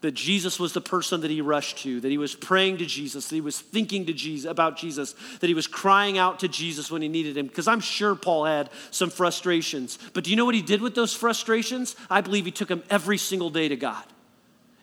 That 0.00 0.12
Jesus 0.12 0.60
was 0.60 0.72
the 0.72 0.80
person 0.80 1.22
that 1.22 1.30
he 1.30 1.40
rushed 1.40 1.78
to, 1.78 2.00
that 2.00 2.08
he 2.08 2.18
was 2.18 2.36
praying 2.36 2.78
to 2.78 2.86
Jesus, 2.86 3.28
that 3.28 3.34
he 3.34 3.40
was 3.40 3.60
thinking 3.60 4.06
to 4.06 4.12
Jesus 4.12 4.48
about 4.48 4.76
Jesus, 4.76 5.14
that 5.40 5.48
he 5.48 5.54
was 5.54 5.66
crying 5.66 6.18
out 6.18 6.38
to 6.40 6.48
Jesus 6.48 6.88
when 6.88 7.02
he 7.02 7.08
needed 7.08 7.36
him. 7.36 7.48
Because 7.48 7.66
I'm 7.66 7.80
sure 7.80 8.14
Paul 8.14 8.44
had 8.44 8.70
some 8.92 9.10
frustrations. 9.10 9.98
But 10.14 10.22
do 10.22 10.30
you 10.30 10.36
know 10.36 10.44
what 10.44 10.54
he 10.54 10.62
did 10.62 10.82
with 10.82 10.94
those 10.94 11.14
frustrations? 11.14 11.96
I 12.08 12.20
believe 12.20 12.44
he 12.44 12.52
took 12.52 12.68
them 12.68 12.84
every 12.88 13.18
single 13.18 13.50
day 13.50 13.66
to 13.68 13.76
God. 13.76 14.04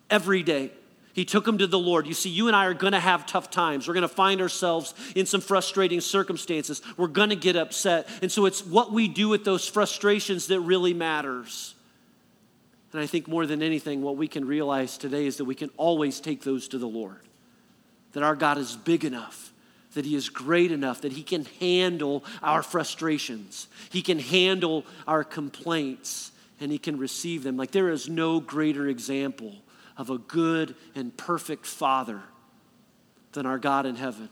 Every 0.10 0.44
day. 0.44 0.72
He 1.14 1.24
took 1.24 1.46
them 1.46 1.60
to 1.60 1.68
the 1.68 1.80
Lord. 1.80 2.08
You 2.08 2.14
see, 2.14 2.30
you 2.30 2.48
and 2.48 2.56
I 2.56 2.66
are 2.66 2.74
going 2.74 2.92
to 2.92 3.00
have 3.00 3.26
tough 3.26 3.50
times. 3.50 3.88
We're 3.88 3.94
going 3.94 4.02
to 4.02 4.10
find 4.10 4.42
ourselves 4.42 4.94
in 5.16 5.26
some 5.26 5.40
frustrating 5.40 6.02
circumstances. 6.02 6.82
We're 6.98 7.08
going 7.08 7.30
to 7.30 7.38
get 7.38 7.56
upset. 7.56 8.10
And 8.22 8.30
so 8.30 8.46
it's 8.46 8.66
what 8.66 8.92
we 8.92 9.08
do 9.08 9.30
with 9.30 9.46
those 9.46 9.66
frustrations 9.66 10.48
that 10.48 10.60
really 10.60 10.94
matters. 10.94 11.75
And 12.96 13.04
I 13.04 13.08
think 13.08 13.28
more 13.28 13.46
than 13.46 13.62
anything, 13.62 14.02
what 14.02 14.16
we 14.16 14.30
can 14.30 14.46
realize 14.46 14.98
today 14.98 15.26
is 15.26 15.36
that 15.36 15.44
we 15.44 15.54
can 15.54 15.70
always 15.76 16.22
take 16.22 16.44
those 16.44 16.70
to 16.70 16.78
the 16.78 16.88
Lord. 16.88 17.20
That 18.14 18.24
our 18.24 18.38
God 18.38 18.58
is 18.58 18.78
big 18.78 19.04
enough, 19.04 19.52
that 19.96 20.06
He 20.06 20.16
is 20.16 20.30
great 20.30 20.72
enough, 20.72 21.02
that 21.02 21.12
He 21.12 21.22
can 21.22 21.44
handle 21.60 22.24
our 22.42 22.64
frustrations, 22.64 23.68
He 23.90 24.02
can 24.02 24.18
handle 24.18 24.86
our 25.06 25.26
complaints, 25.26 26.32
and 26.62 26.72
He 26.72 26.78
can 26.78 26.98
receive 26.98 27.44
them. 27.44 27.58
Like 27.58 27.72
there 27.72 27.90
is 27.90 28.08
no 28.08 28.40
greater 28.40 28.88
example 28.88 29.56
of 29.98 30.10
a 30.10 30.18
good 30.18 30.74
and 30.96 31.18
perfect 31.18 31.66
Father 31.66 32.22
than 33.34 33.46
our 33.46 33.60
God 33.60 33.86
in 33.86 33.98
heaven 33.98 34.30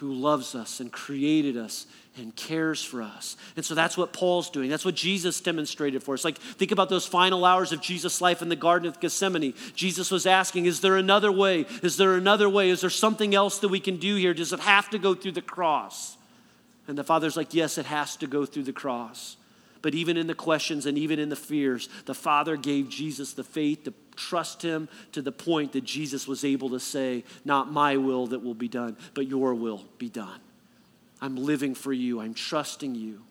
who 0.00 0.14
loves 0.14 0.54
us 0.54 0.80
and 0.80 0.90
created 0.90 1.58
us 1.58 1.86
and 2.16 2.34
cares 2.34 2.82
for 2.82 3.02
us. 3.02 3.36
And 3.54 3.62
so 3.62 3.74
that's 3.74 3.98
what 3.98 4.14
Paul's 4.14 4.48
doing. 4.48 4.70
That's 4.70 4.84
what 4.84 4.94
Jesus 4.94 5.42
demonstrated 5.42 6.02
for 6.02 6.14
us. 6.14 6.24
Like, 6.24 6.38
think 6.38 6.72
about 6.72 6.88
those 6.88 7.06
final 7.06 7.44
hours 7.44 7.70
of 7.70 7.82
Jesus' 7.82 8.22
life 8.22 8.40
in 8.40 8.48
the 8.48 8.56
Garden 8.56 8.88
of 8.88 8.98
Gethsemane. 8.98 9.52
Jesus 9.74 10.10
was 10.10 10.24
asking, 10.24 10.64
Is 10.64 10.80
there 10.80 10.96
another 10.96 11.30
way? 11.30 11.66
Is 11.82 11.98
there 11.98 12.14
another 12.14 12.48
way? 12.48 12.70
Is 12.70 12.80
there 12.80 12.88
something 12.88 13.34
else 13.34 13.58
that 13.58 13.68
we 13.68 13.78
can 13.78 13.98
do 13.98 14.16
here? 14.16 14.32
Does 14.32 14.54
it 14.54 14.60
have 14.60 14.88
to 14.88 14.98
go 14.98 15.14
through 15.14 15.32
the 15.32 15.42
cross? 15.42 16.16
And 16.88 16.96
the 16.96 17.04
Father's 17.04 17.36
like, 17.36 17.52
Yes, 17.52 17.76
it 17.76 17.84
has 17.84 18.16
to 18.16 18.26
go 18.26 18.46
through 18.46 18.64
the 18.64 18.72
cross. 18.72 19.36
But 19.82 19.94
even 19.94 20.16
in 20.16 20.28
the 20.28 20.34
questions 20.34 20.86
and 20.86 20.96
even 20.96 21.18
in 21.18 21.28
the 21.28 21.36
fears, 21.36 21.90
the 22.06 22.14
Father 22.14 22.56
gave 22.56 22.88
Jesus 22.88 23.34
the 23.34 23.44
faith 23.44 23.84
to 23.84 23.92
trust 24.20 24.62
Him 24.62 24.88
to 25.12 25.22
the 25.22 25.32
point 25.32 25.72
that 25.72 25.84
Jesus 25.84 26.28
was 26.28 26.44
able 26.44 26.70
to 26.70 26.80
say, 26.80 27.24
Not 27.44 27.72
my 27.72 27.96
will 27.96 28.28
that 28.28 28.42
will 28.42 28.54
be 28.54 28.68
done, 28.68 28.96
but 29.14 29.26
your 29.26 29.54
will 29.54 29.84
be 29.98 30.08
done. 30.08 30.40
I'm 31.20 31.36
living 31.36 31.74
for 31.74 31.92
you, 31.92 32.20
I'm 32.20 32.34
trusting 32.34 32.94
you. 32.94 33.22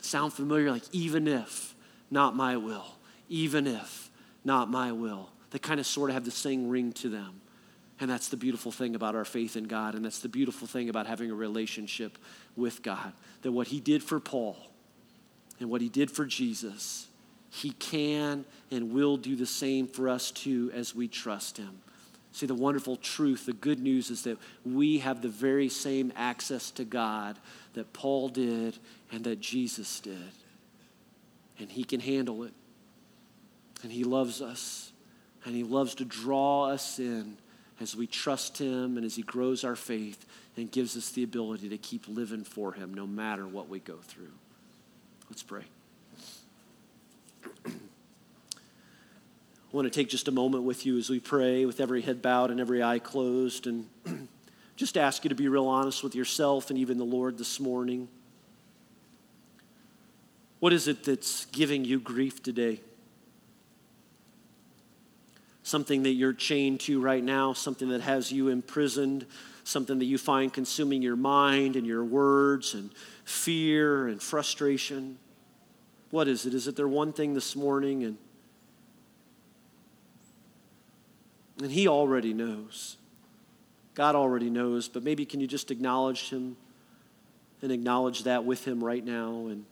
Sound 0.00 0.32
familiar? 0.32 0.70
Like, 0.70 0.82
even 0.92 1.28
if 1.28 1.74
not 2.10 2.34
my 2.34 2.56
will, 2.56 2.96
even 3.28 3.66
if 3.66 4.10
not 4.44 4.70
my 4.70 4.92
will. 4.92 5.30
They 5.50 5.58
kind 5.58 5.78
of 5.78 5.86
sort 5.86 6.10
of 6.10 6.14
have 6.14 6.24
the 6.24 6.30
same 6.30 6.68
ring 6.68 6.92
to 6.94 7.08
them. 7.08 7.40
And 8.00 8.10
that's 8.10 8.28
the 8.28 8.36
beautiful 8.36 8.72
thing 8.72 8.96
about 8.96 9.14
our 9.14 9.24
faith 9.24 9.56
in 9.56 9.64
God. 9.64 9.94
And 9.94 10.04
that's 10.04 10.18
the 10.18 10.28
beautiful 10.28 10.66
thing 10.66 10.88
about 10.88 11.06
having 11.06 11.30
a 11.30 11.34
relationship 11.34 12.18
with 12.56 12.82
God. 12.82 13.12
That 13.42 13.52
what 13.52 13.68
He 13.68 13.78
did 13.78 14.02
for 14.02 14.18
Paul, 14.18 14.56
and 15.62 15.70
what 15.70 15.80
he 15.80 15.88
did 15.88 16.10
for 16.10 16.24
Jesus, 16.24 17.06
he 17.54 17.72
can 17.72 18.46
and 18.70 18.92
will 18.92 19.18
do 19.18 19.36
the 19.36 19.44
same 19.44 19.86
for 19.86 20.08
us 20.08 20.30
too 20.30 20.70
as 20.72 20.94
we 20.94 21.06
trust 21.06 21.58
him. 21.58 21.82
See, 22.32 22.46
the 22.46 22.54
wonderful 22.54 22.96
truth, 22.96 23.44
the 23.44 23.52
good 23.52 23.78
news 23.78 24.08
is 24.08 24.22
that 24.22 24.38
we 24.64 25.00
have 25.00 25.20
the 25.20 25.28
very 25.28 25.68
same 25.68 26.14
access 26.16 26.70
to 26.72 26.84
God 26.84 27.36
that 27.74 27.92
Paul 27.92 28.30
did 28.30 28.78
and 29.12 29.22
that 29.24 29.40
Jesus 29.40 30.00
did. 30.00 30.32
And 31.58 31.70
he 31.70 31.84
can 31.84 32.00
handle 32.00 32.44
it. 32.44 32.54
And 33.82 33.92
he 33.92 34.04
loves 34.04 34.40
us. 34.40 34.90
And 35.44 35.54
he 35.54 35.62
loves 35.62 35.94
to 35.96 36.06
draw 36.06 36.70
us 36.70 36.98
in 36.98 37.36
as 37.82 37.94
we 37.94 38.06
trust 38.06 38.56
him 38.56 38.96
and 38.96 39.04
as 39.04 39.14
he 39.14 39.22
grows 39.22 39.62
our 39.62 39.76
faith 39.76 40.24
and 40.56 40.72
gives 40.72 40.96
us 40.96 41.10
the 41.10 41.22
ability 41.22 41.68
to 41.68 41.76
keep 41.76 42.08
living 42.08 42.44
for 42.44 42.72
him 42.72 42.94
no 42.94 43.06
matter 43.06 43.46
what 43.46 43.68
we 43.68 43.78
go 43.78 43.96
through. 43.96 44.32
Let's 45.28 45.42
pray. 45.42 45.64
Want 49.72 49.86
to 49.86 49.90
take 49.90 50.08
just 50.08 50.28
a 50.28 50.32
moment 50.32 50.64
with 50.64 50.84
you 50.84 50.98
as 50.98 51.08
we 51.08 51.18
pray, 51.18 51.64
with 51.64 51.80
every 51.80 52.02
head 52.02 52.20
bowed 52.20 52.50
and 52.50 52.60
every 52.60 52.82
eye 52.82 52.98
closed, 52.98 53.66
and 53.66 53.88
just 54.76 54.98
ask 54.98 55.24
you 55.24 55.30
to 55.30 55.34
be 55.34 55.48
real 55.48 55.66
honest 55.66 56.04
with 56.04 56.14
yourself 56.14 56.68
and 56.68 56.78
even 56.78 56.98
the 56.98 57.04
Lord 57.04 57.38
this 57.38 57.58
morning. 57.58 58.08
What 60.60 60.74
is 60.74 60.88
it 60.88 61.04
that's 61.04 61.46
giving 61.46 61.84
you 61.84 61.98
grief 61.98 62.42
today? 62.42 62.80
Something 65.62 66.02
that 66.02 66.12
you're 66.12 66.34
chained 66.34 66.80
to 66.80 67.00
right 67.00 67.24
now, 67.24 67.54
something 67.54 67.88
that 67.88 68.02
has 68.02 68.30
you 68.30 68.48
imprisoned, 68.48 69.24
something 69.64 69.98
that 70.00 70.04
you 70.04 70.18
find 70.18 70.52
consuming 70.52 71.00
your 71.00 71.16
mind 71.16 71.76
and 71.76 71.86
your 71.86 72.04
words 72.04 72.74
and 72.74 72.90
fear 73.24 74.06
and 74.06 74.20
frustration. 74.20 75.18
What 76.10 76.28
is 76.28 76.44
it? 76.44 76.52
Is 76.52 76.68
it 76.68 76.76
there 76.76 76.88
one 76.88 77.12
thing 77.12 77.32
this 77.32 77.56
morning? 77.56 78.04
And, 78.04 78.18
and 81.62 81.72
He 81.72 81.88
already 81.88 82.32
knows. 82.32 82.96
God 83.94 84.14
already 84.14 84.50
knows, 84.50 84.88
but 84.88 85.02
maybe 85.02 85.26
can 85.26 85.40
you 85.40 85.46
just 85.46 85.70
acknowledge 85.70 86.30
Him 86.30 86.56
and 87.60 87.70
acknowledge 87.70 88.24
that 88.24 88.44
with 88.44 88.66
Him 88.66 88.82
right 88.82 89.04
now? 89.04 89.46
And, 89.48 89.64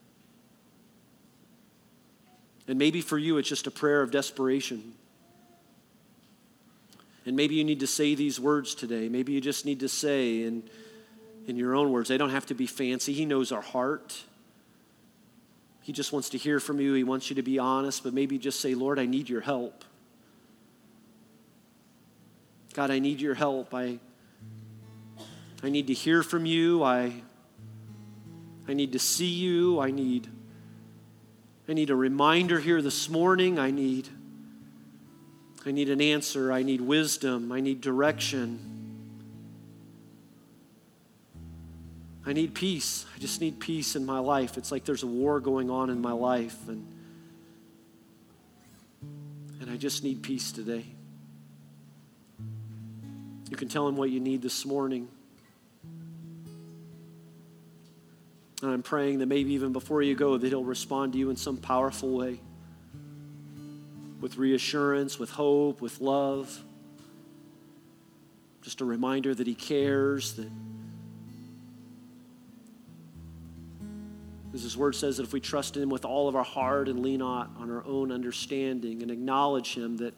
and 2.69 2.79
maybe 2.79 3.01
for 3.01 3.19
you, 3.19 3.39
it's 3.39 3.49
just 3.49 3.67
a 3.67 3.71
prayer 3.71 4.03
of 4.03 4.11
desperation. 4.11 4.93
And 7.27 7.37
maybe 7.37 7.55
you 7.55 7.65
need 7.65 7.81
to 7.81 7.87
say 7.87 8.15
these 8.15 8.41
words 8.41 8.75
today. 8.75 9.09
Maybe 9.09 9.33
you 9.33 9.41
just 9.41 9.65
need 9.65 9.81
to 9.81 9.89
say 9.89 10.43
in, 10.43 10.63
in 11.47 11.57
your 11.57 11.75
own 11.75 11.93
words. 11.93 12.09
They 12.09 12.19
don't 12.19 12.31
have 12.31 12.47
to 12.47 12.55
be 12.55 12.67
fancy. 12.67 13.13
He 13.13 13.25
knows 13.25 13.53
our 13.53 13.61
heart. 13.61 14.23
He 15.83 15.93
just 15.93 16.13
wants 16.13 16.31
to 16.31 16.39
hear 16.39 16.61
from 16.61 16.81
you. 16.81 16.95
He 16.95 17.05
wants 17.05 17.31
you 17.31 17.37
to 17.37 17.43
be 17.43 17.59
honest, 17.59 18.05
but 18.05 18.15
maybe 18.15 18.39
just 18.39 18.61
say, 18.61 18.75
Lord, 18.75 18.99
I 18.99 19.07
need 19.07 19.29
your 19.29 19.41
help. 19.41 19.85
God, 22.73 22.91
I 22.91 23.01
need 23.01 23.21
your 23.21 23.35
help. 23.35 23.75
I, 23.75 23.99
I 25.63 25.71
need 25.71 25.89
to 25.89 25.95
hear 25.95 26.23
from 26.23 26.47
you. 26.47 26.85
I, 26.85 27.13
I 28.69 28.75
need 28.75 28.93
to 28.93 28.99
see 28.99 29.27
you. 29.27 29.81
I 29.81 29.91
need, 29.91 30.29
I 31.69 31.73
need 31.73 31.91
a 31.91 31.97
reminder 31.97 32.61
here 32.61 32.81
this 32.81 33.09
morning. 33.09 33.59
I 33.59 33.73
need, 33.73 34.09
I 35.67 35.73
need 35.73 35.91
an 35.91 36.01
answer. 36.01 36.53
I 36.53 36.63
need 36.63 36.81
wisdom. 36.81 37.51
I 37.51 37.61
need 37.61 37.81
direction. 37.81 38.71
I 42.25 42.33
need 42.33 42.55
peace. 42.55 43.07
I 43.17 43.19
just 43.19 43.41
need 43.41 43.59
peace 43.59 43.97
in 43.97 44.07
my 44.07 44.21
life. 44.21 44.57
It's 44.57 44.71
like 44.71 44.85
there's 44.85 45.03
a 45.03 45.09
war 45.09 45.41
going 45.41 45.71
on 45.71 45.91
in 45.91 46.01
my 46.01 46.13
life, 46.13 46.69
and, 46.69 46.87
and 49.61 49.71
I 49.71 49.77
just 49.77 50.05
need 50.05 50.23
peace 50.23 50.53
today. 50.53 50.85
You 53.51 53.57
can 53.57 53.69
tell 53.69 53.87
him 53.87 53.97
what 53.97 54.11
you 54.11 54.21
need 54.21 54.43
this 54.43 54.65
morning. 54.65 55.09
And 58.63 58.71
I'm 58.73 58.83
praying 58.83 59.19
that 59.19 59.27
maybe 59.27 59.53
even 59.55 59.73
before 59.73 60.03
you 60.03 60.15
go, 60.15 60.39
that 60.39 60.47
he'll 60.47 60.65
respond 60.65 61.15
to 61.15 61.19
you 61.19 61.31
in 61.31 61.37
some 61.37 61.57
powerful 61.57 62.17
way 62.17 62.41
with 64.21 64.37
reassurance, 64.37 65.19
with 65.19 65.31
hope, 65.31 65.81
with 65.81 66.01
love. 66.01 66.63
Just 68.63 68.81
a 68.81 68.85
reminder 68.85 69.35
that 69.35 69.47
he 69.47 69.55
cares, 69.55 70.35
that 70.35 70.51
As 74.53 74.63
his 74.63 74.77
word 74.77 74.97
says 74.97 75.17
that 75.19 75.23
if 75.23 75.33
we 75.33 75.41
trust 75.41 75.77
him 75.77 75.91
with 75.91 76.05
all 76.05 76.29
of 76.29 76.35
our 76.35 76.45
heart 76.45 76.89
and 76.89 77.01
lean 77.03 77.21
not 77.21 77.51
on 77.59 77.71
our 77.71 77.85
own 77.87 78.11
understanding 78.11 79.01
and 79.01 79.11
acknowledge 79.11 79.75
him 79.75 79.97
that 79.99 80.13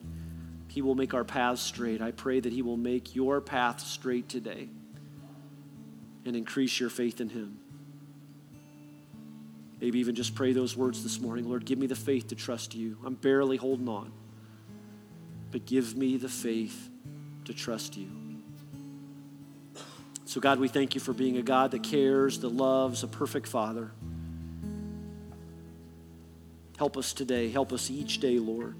he 0.73 0.81
will 0.81 0.95
make 0.95 1.13
our 1.13 1.23
paths 1.23 1.61
straight, 1.61 2.01
I 2.01 2.09
pray 2.09 2.39
that 2.39 2.51
he 2.51 2.63
will 2.63 2.77
make 2.77 3.15
your 3.15 3.39
path 3.41 3.79
straight 3.79 4.27
today 4.27 4.69
and 6.25 6.35
increase 6.35 6.79
your 6.79 6.89
faith 6.89 7.21
in 7.21 7.29
him. 7.29 7.59
Maybe 9.79 9.99
even 9.99 10.15
just 10.15 10.33
pray 10.33 10.51
those 10.51 10.75
words 10.75 11.03
this 11.03 11.21
morning 11.21 11.47
Lord, 11.47 11.63
give 11.65 11.77
me 11.77 11.85
the 11.85 11.95
faith 11.95 12.29
to 12.29 12.35
trust 12.35 12.73
you. 12.73 12.97
I'm 13.05 13.13
barely 13.13 13.55
holding 13.55 13.87
on, 13.87 14.11
but 15.51 15.67
give 15.67 15.95
me 15.95 16.17
the 16.17 16.27
faith 16.27 16.89
to 17.45 17.53
trust 17.53 17.95
you. 17.95 18.09
So, 20.25 20.41
God, 20.41 20.59
we 20.59 20.69
thank 20.69 20.95
you 20.95 21.01
for 21.01 21.13
being 21.13 21.37
a 21.37 21.43
God 21.43 21.69
that 21.69 21.83
cares, 21.83 22.39
that 22.39 22.49
loves, 22.49 23.03
a 23.03 23.07
perfect 23.07 23.45
Father. 23.45 23.91
Help 26.79 26.97
us 26.97 27.13
today. 27.13 27.51
Help 27.51 27.71
us 27.71 27.91
each 27.91 28.19
day, 28.19 28.39
Lord, 28.39 28.75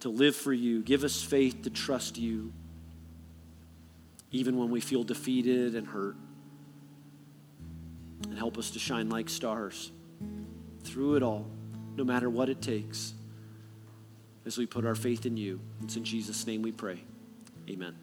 to 0.00 0.08
live 0.08 0.36
for 0.36 0.52
you. 0.52 0.82
Give 0.82 1.04
us 1.04 1.22
faith 1.22 1.62
to 1.62 1.70
trust 1.70 2.18
you, 2.18 2.52
even 4.30 4.56
when 4.56 4.70
we 4.70 4.80
feel 4.80 5.04
defeated 5.04 5.74
and 5.74 5.86
hurt. 5.86 6.16
And 8.24 8.36
help 8.36 8.58
us 8.58 8.70
to 8.70 8.78
shine 8.78 9.08
like 9.08 9.28
stars 9.28 9.92
through 10.82 11.16
it 11.16 11.22
all, 11.22 11.46
no 11.96 12.04
matter 12.04 12.28
what 12.28 12.48
it 12.48 12.60
takes, 12.60 13.14
as 14.44 14.58
we 14.58 14.66
put 14.66 14.84
our 14.84 14.94
faith 14.94 15.26
in 15.26 15.36
you. 15.36 15.60
It's 15.82 15.96
in 15.96 16.04
Jesus' 16.04 16.46
name 16.46 16.62
we 16.62 16.72
pray. 16.72 17.04
Amen. 17.68 17.94